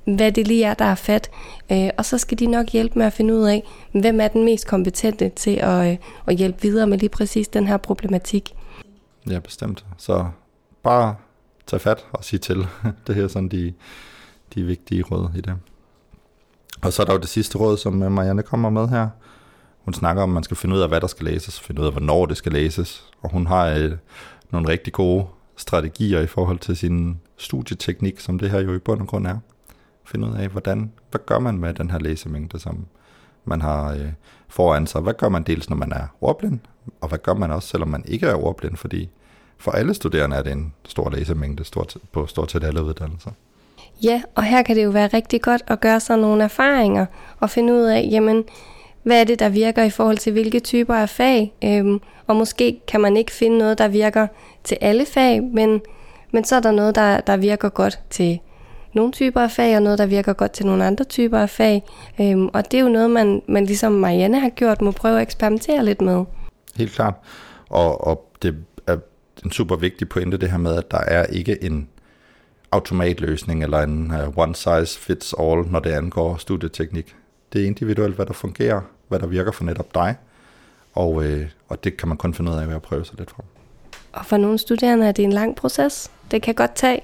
hvad 0.07 0.33
det 0.33 0.49
lige 0.49 0.64
er, 0.64 0.75
der 0.75 0.85
er 0.85 0.95
fat. 0.95 1.31
Øh, 1.73 1.90
og 1.99 2.05
så 2.05 2.19
skal 2.19 2.38
de 2.38 2.47
nok 2.47 2.66
hjælpe 2.69 2.99
med 2.99 3.07
at 3.07 3.12
finde 3.12 3.35
ud 3.35 3.42
af, 3.42 3.64
hvem 3.92 4.21
er 4.21 4.29
den 4.29 4.45
mest 4.45 4.66
kompetente 4.66 5.29
til 5.29 5.57
at, 5.57 5.92
øh, 5.92 5.99
at 6.27 6.37
hjælpe 6.37 6.62
videre 6.62 6.87
med 6.87 6.99
lige 6.99 7.09
præcis 7.09 7.49
den 7.49 7.66
her 7.66 7.77
problematik. 7.77 8.55
Ja, 9.31 9.38
bestemt. 9.38 9.85
Så 9.97 10.27
bare 10.83 11.14
tag 11.66 11.81
fat 11.81 12.07
og 12.12 12.25
sige 12.25 12.40
til. 12.40 12.66
det 13.07 13.14
her 13.14 13.25
er 13.25 13.29
sådan 13.29 13.49
de, 13.49 13.73
de 14.55 14.64
vigtige 14.64 15.03
råd 15.03 15.31
i 15.37 15.40
det. 15.40 15.55
Og 16.83 16.92
så 16.92 17.03
er 17.03 17.07
der 17.07 17.12
jo 17.12 17.19
det 17.19 17.29
sidste 17.29 17.59
råd, 17.59 17.77
som 17.77 18.03
øh, 18.03 18.12
Marianne 18.12 18.42
kommer 18.42 18.71
med 18.71 18.88
her. 18.88 19.09
Hun 19.85 19.95
snakker 19.95 20.23
om, 20.23 20.31
at 20.31 20.35
man 20.35 20.42
skal 20.42 20.57
finde 20.57 20.77
ud 20.77 20.81
af, 20.81 20.88
hvad 20.88 21.01
der 21.01 21.07
skal 21.07 21.27
læses, 21.27 21.61
finde 21.61 21.81
ud 21.81 21.87
af, 21.87 21.92
hvornår 21.92 22.27
det 22.27 22.37
skal 22.37 22.53
læses. 22.53 23.11
Og 23.23 23.31
hun 23.31 23.47
har 23.47 23.66
øh, 23.66 23.92
nogle 24.51 24.69
rigtig 24.69 24.92
gode 24.92 25.27
strategier 25.57 26.21
i 26.21 26.27
forhold 26.27 26.59
til 26.59 26.77
sin 26.77 27.21
studieteknik, 27.37 28.21
som 28.21 28.38
det 28.38 28.51
her 28.51 28.61
jo 28.61 28.75
i 28.75 28.79
bund 28.79 29.01
og 29.01 29.07
grund 29.07 29.27
er 29.27 29.38
finde 30.07 30.29
ud 30.29 30.35
af, 30.35 30.49
hvordan, 30.49 30.92
hvad 31.11 31.21
gør 31.27 31.38
man 31.38 31.59
med 31.59 31.75
den 31.75 31.90
her 31.90 31.99
læsemængde, 31.99 32.59
som 32.59 32.87
man 33.45 33.62
har 33.62 33.92
øh, 33.92 34.12
foran 34.49 34.87
sig. 34.87 35.01
Hvad 35.01 35.14
gør 35.14 35.29
man 35.29 35.42
dels, 35.42 35.71
når 35.71 35.77
man 35.77 35.92
er 35.92 36.07
ordblind, 36.21 36.59
og 37.01 37.09
hvad 37.09 37.19
gør 37.19 37.35
man 37.35 37.51
også, 37.51 37.69
selvom 37.69 37.88
man 37.88 38.05
ikke 38.09 38.27
er 38.27 38.35
ordblind, 38.35 38.77
fordi 38.77 39.09
for 39.59 39.71
alle 39.71 39.95
studerende 39.95 40.37
er 40.37 40.42
det 40.42 40.53
en 40.53 40.73
stor 40.85 41.11
læsemængde 41.11 41.64
stort, 41.64 41.97
på 42.12 42.27
stort 42.27 42.51
set 42.51 42.64
alle 42.64 42.85
uddannelser. 42.85 43.31
Ja, 44.03 44.23
og 44.35 44.45
her 44.45 44.62
kan 44.62 44.77
det 44.77 44.85
jo 44.85 44.90
være 44.90 45.07
rigtig 45.07 45.42
godt 45.42 45.62
at 45.66 45.81
gøre 45.81 46.01
sig 46.01 46.19
nogle 46.19 46.45
erfaringer 46.45 47.07
og 47.40 47.51
finde 47.51 47.73
ud 47.73 47.83
af, 47.83 48.09
jamen, 48.11 48.45
hvad 49.03 49.21
er 49.21 49.25
det, 49.25 49.38
der 49.38 49.49
virker 49.49 49.83
i 49.83 49.90
forhold 49.90 50.19
til 50.19 50.33
hvilke 50.33 50.61
typer 50.61 50.95
af 50.95 51.09
fag. 51.09 51.55
Øhm, 51.64 52.01
og 52.27 52.37
måske 52.37 52.81
kan 52.88 53.01
man 53.01 53.16
ikke 53.16 53.33
finde 53.33 53.59
noget, 53.59 53.79
der 53.79 53.88
virker 53.88 54.27
til 54.64 54.79
alle 54.81 55.07
fag, 55.07 55.42
men, 55.42 55.81
men 56.31 56.45
så 56.45 56.57
er 56.57 56.61
der 56.61 56.71
noget, 56.71 56.95
der, 56.95 57.21
der 57.21 57.37
virker 57.37 57.69
godt 57.69 58.01
til 58.11 58.40
nogle 58.97 59.13
typer 59.13 59.41
af 59.41 59.51
fag, 59.51 59.77
og 59.77 59.83
noget, 59.83 59.99
der 59.99 60.07
virker 60.07 60.33
godt 60.33 60.53
til 60.53 60.67
nogle 60.67 60.85
andre 60.85 61.05
typer 61.05 61.39
af 61.39 61.51
fag. 61.51 61.85
Øhm, 62.21 62.47
og 62.47 62.71
det 62.71 62.79
er 62.79 62.83
jo 62.83 62.89
noget, 62.89 63.11
man, 63.11 63.43
man 63.49 63.67
ligesom 63.67 63.93
Marianne 63.93 64.41
har 64.41 64.49
gjort, 64.49 64.83
må 64.83 64.91
prøve 64.91 65.17
at 65.17 65.23
eksperimentere 65.23 65.85
lidt 65.85 66.01
med. 66.01 66.25
Helt 66.77 66.93
klart. 66.93 67.15
Og, 67.69 68.07
og 68.07 68.33
det 68.43 68.57
er 68.87 68.97
en 69.45 69.53
super 69.53 69.77
vigtig 69.77 70.09
pointe, 70.09 70.37
det 70.37 70.51
her 70.51 70.59
med, 70.59 70.77
at 70.77 70.91
der 70.91 70.99
er 70.99 71.27
ikke 71.27 71.65
en 71.65 71.89
automatløsning 72.73 73.63
eller 73.63 73.83
en 73.83 74.11
uh, 74.11 74.39
one 74.39 74.55
size 74.55 74.99
fits 74.99 75.35
all, 75.41 75.65
når 75.71 75.81
det 75.81 75.91
angår 75.91 76.37
studieteknik. 76.37 77.17
Det 77.53 77.63
er 77.63 77.67
individuelt, 77.67 78.15
hvad 78.15 78.27
der 78.27 78.33
fungerer, 78.33 78.81
hvad 79.09 79.19
der 79.19 79.27
virker 79.27 79.53
for 79.53 79.65
netop 79.65 79.95
dig, 79.95 80.15
og, 80.95 81.25
øh, 81.25 81.47
og 81.69 81.85
det 81.85 81.97
kan 81.97 82.09
man 82.09 82.17
kun 82.17 82.35
finde 82.35 82.51
ud 82.51 82.57
af 82.57 82.69
ved 82.69 82.75
at 82.75 82.83
prøve 82.83 83.05
sig 83.05 83.19
lidt 83.19 83.31
fra. 83.31 83.43
Og 84.13 84.27
for 84.27 84.37
nogle 84.37 84.59
studerende 84.59 85.07
er 85.07 85.13
det 85.13 85.23
en 85.23 85.33
lang 85.33 85.57
proces. 85.57 86.11
Det 86.31 86.43
kan 86.43 86.55
godt 86.55 86.75
tage 86.75 87.01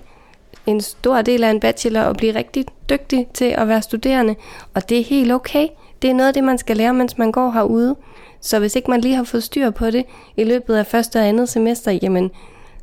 en 0.66 0.81
stor 0.81 1.22
del 1.22 1.44
af 1.44 1.51
en 1.51 1.61
bachelor 1.61 2.01
og 2.01 2.16
blive 2.16 2.35
rigtig 2.35 2.64
dygtig 2.90 3.27
til 3.35 3.44
at 3.44 3.68
være 3.68 3.83
studerende. 3.83 4.35
Og 4.75 4.88
det 4.88 4.98
er 5.01 5.05
helt 5.05 5.33
okay. 5.33 5.68
Det 6.03 6.11
er 6.11 6.14
noget 6.14 6.29
af 6.29 6.35
det, 6.35 6.44
man 6.44 6.59
skal 6.59 6.77
lære, 6.77 6.94
mens 6.94 7.18
man 7.18 7.33
går 7.33 7.51
herude. 7.51 7.96
Så 8.40 8.59
hvis 8.59 8.77
ikke 8.77 8.90
man 8.90 9.01
lige 9.01 9.14
har 9.14 9.25
fået 9.25 9.42
styr 9.42 9.70
på 9.70 9.90
det 9.90 10.05
i 10.37 10.44
løbet 10.44 10.75
af 10.75 10.87
første 10.87 11.18
og 11.18 11.29
andet 11.29 11.48
semester, 11.48 11.98
jamen, 12.03 12.31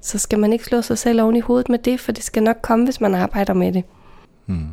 så 0.02 0.18
skal 0.18 0.40
man 0.40 0.54
ikke 0.54 0.66
slå 0.66 0.82
sig 0.82 0.98
selv 0.98 1.22
oven 1.22 1.36
i 1.36 1.40
hovedet 1.40 1.70
med 1.70 1.80
det, 1.80 2.00
for 2.00 2.12
det 2.12 2.24
skal 2.24 2.44
nok 2.44 2.58
komme, 2.62 2.86
hvis 2.86 3.02
man 3.02 3.16
arbejder 3.16 3.54
med 3.54 3.74
det. 3.74 3.84
Hmm. 4.46 4.68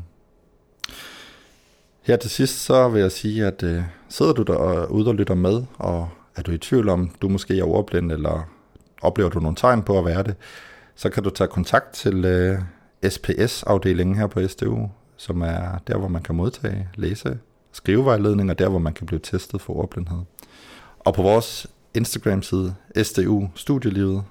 Her 2.03 2.17
til 2.17 2.31
sidst, 2.31 2.65
så 2.65 2.89
vil 2.89 3.01
jeg 3.01 3.13
sige, 3.13 3.47
at 3.47 3.63
øh, 3.63 3.83
sidder 4.09 4.33
du 4.33 4.43
der 4.43 4.87
ude 4.87 5.09
og 5.09 5.15
lytter 5.15 5.35
med, 5.35 5.63
og 5.79 6.09
er 6.37 6.43
du 6.43 6.51
i 6.51 6.59
tvivl 6.59 6.89
om, 6.89 7.11
du 7.23 7.29
måske 7.29 7.59
er 7.59 7.65
ordblind, 7.65 8.13
eller 8.13 8.49
oplever 9.03 9.31
du 9.31 9.41
nogle 9.41 9.57
tegn 9.57 9.83
på 9.83 9.99
at 9.99 10.05
være 10.05 10.23
det, 10.23 10.35
så 10.95 11.11
kan 11.11 11.23
du 11.23 11.31
tage 11.31 11.49
kontakt 11.49 11.95
til 11.95 12.25
øh, 12.25 12.59
SPS-afdelingen 13.03 14.17
her 14.17 14.27
på 14.27 14.49
SDU, 14.49 14.89
som 15.17 15.43
er 15.43 15.79
der, 15.87 15.97
hvor 15.99 16.09
man 16.09 16.23
kan 16.23 16.35
modtage 16.35 16.89
læse- 16.95 17.39
skrivevejledning, 17.73 18.51
og 18.51 18.59
der, 18.59 18.69
hvor 18.69 18.79
man 18.79 18.93
kan 18.93 19.07
blive 19.07 19.21
testet 19.23 19.61
for 19.61 19.75
ordblindhed. 19.75 20.19
Og 20.99 21.15
på 21.15 21.23
vores 21.23 21.67
Instagram-side, 21.95 22.75
SDU 23.03 23.49
Studielivet, 23.55 24.25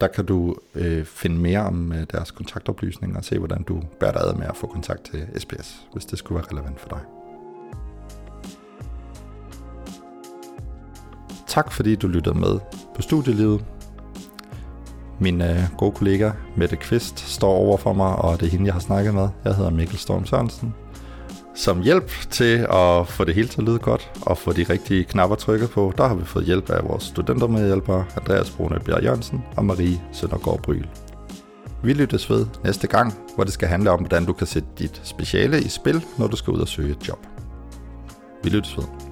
der 0.00 0.06
kan 0.06 0.26
du 0.26 0.56
øh, 0.74 1.04
finde 1.04 1.36
mere 1.36 1.60
om 1.60 1.92
øh, 1.92 2.06
deres 2.12 2.30
kontaktoplysninger 2.30 3.16
og 3.16 3.24
se, 3.24 3.38
hvordan 3.38 3.62
du 3.62 3.82
bærer 4.00 4.12
dig 4.12 4.22
ad 4.22 4.34
med 4.34 4.46
at 4.46 4.56
få 4.56 4.66
kontakt 4.66 5.02
til 5.04 5.26
SPS, 5.36 5.86
hvis 5.92 6.04
det 6.04 6.18
skulle 6.18 6.36
være 6.36 6.46
relevant 6.52 6.80
for 6.80 6.88
dig. 6.88 7.00
Tak 11.46 11.72
fordi 11.72 11.96
du 11.96 12.08
lyttede 12.08 12.38
med 12.38 12.58
på 12.94 13.02
Studielivet. 13.02 13.64
Min 15.20 15.42
øh, 15.42 15.62
gode 15.78 15.92
kollega 15.92 16.30
Mette 16.56 16.76
Kvist 16.76 17.18
står 17.18 17.52
over 17.52 17.76
for 17.76 17.92
mig, 17.92 18.16
og 18.16 18.40
det 18.40 18.46
er 18.46 18.50
hende, 18.50 18.66
jeg 18.66 18.74
har 18.74 18.80
snakket 18.80 19.14
med. 19.14 19.28
Jeg 19.44 19.54
hedder 19.54 19.70
Mikkel 19.70 19.98
Storm 19.98 20.26
Sørensen. 20.26 20.74
Som 21.54 21.82
hjælp 21.82 22.10
til 22.30 22.66
at 22.70 23.08
få 23.08 23.24
det 23.24 23.34
hele 23.34 23.48
til 23.48 23.60
at 23.60 23.68
lyde 23.68 23.78
godt 23.78 24.10
og 24.22 24.38
få 24.38 24.52
de 24.52 24.62
rigtige 24.70 25.04
knapper 25.04 25.36
trykket 25.36 25.70
på, 25.70 25.92
der 25.98 26.08
har 26.08 26.14
vi 26.14 26.24
fået 26.24 26.44
hjælp 26.44 26.70
af 26.70 26.88
vores 26.88 27.02
studentermedhjælpere 27.04 28.04
Andreas 28.16 28.50
Brune 28.50 28.80
Bjerg 28.80 29.02
Jørgensen 29.02 29.44
og 29.56 29.64
Marie 29.64 30.00
Søndergaard 30.12 30.62
Bryl. 30.62 30.86
Vi 31.82 31.92
lyttes 31.92 32.30
ved 32.30 32.46
næste 32.64 32.86
gang, 32.86 33.14
hvor 33.34 33.44
det 33.44 33.52
skal 33.52 33.68
handle 33.68 33.90
om, 33.90 33.98
hvordan 33.98 34.24
du 34.24 34.32
kan 34.32 34.46
sætte 34.46 34.68
dit 34.78 35.00
speciale 35.04 35.62
i 35.62 35.68
spil, 35.68 36.04
når 36.18 36.26
du 36.26 36.36
skal 36.36 36.52
ud 36.52 36.60
og 36.60 36.68
søge 36.68 36.90
et 36.90 37.08
job. 37.08 37.26
Vi 38.44 38.50
lyttes 38.50 38.76
ved. 38.76 39.11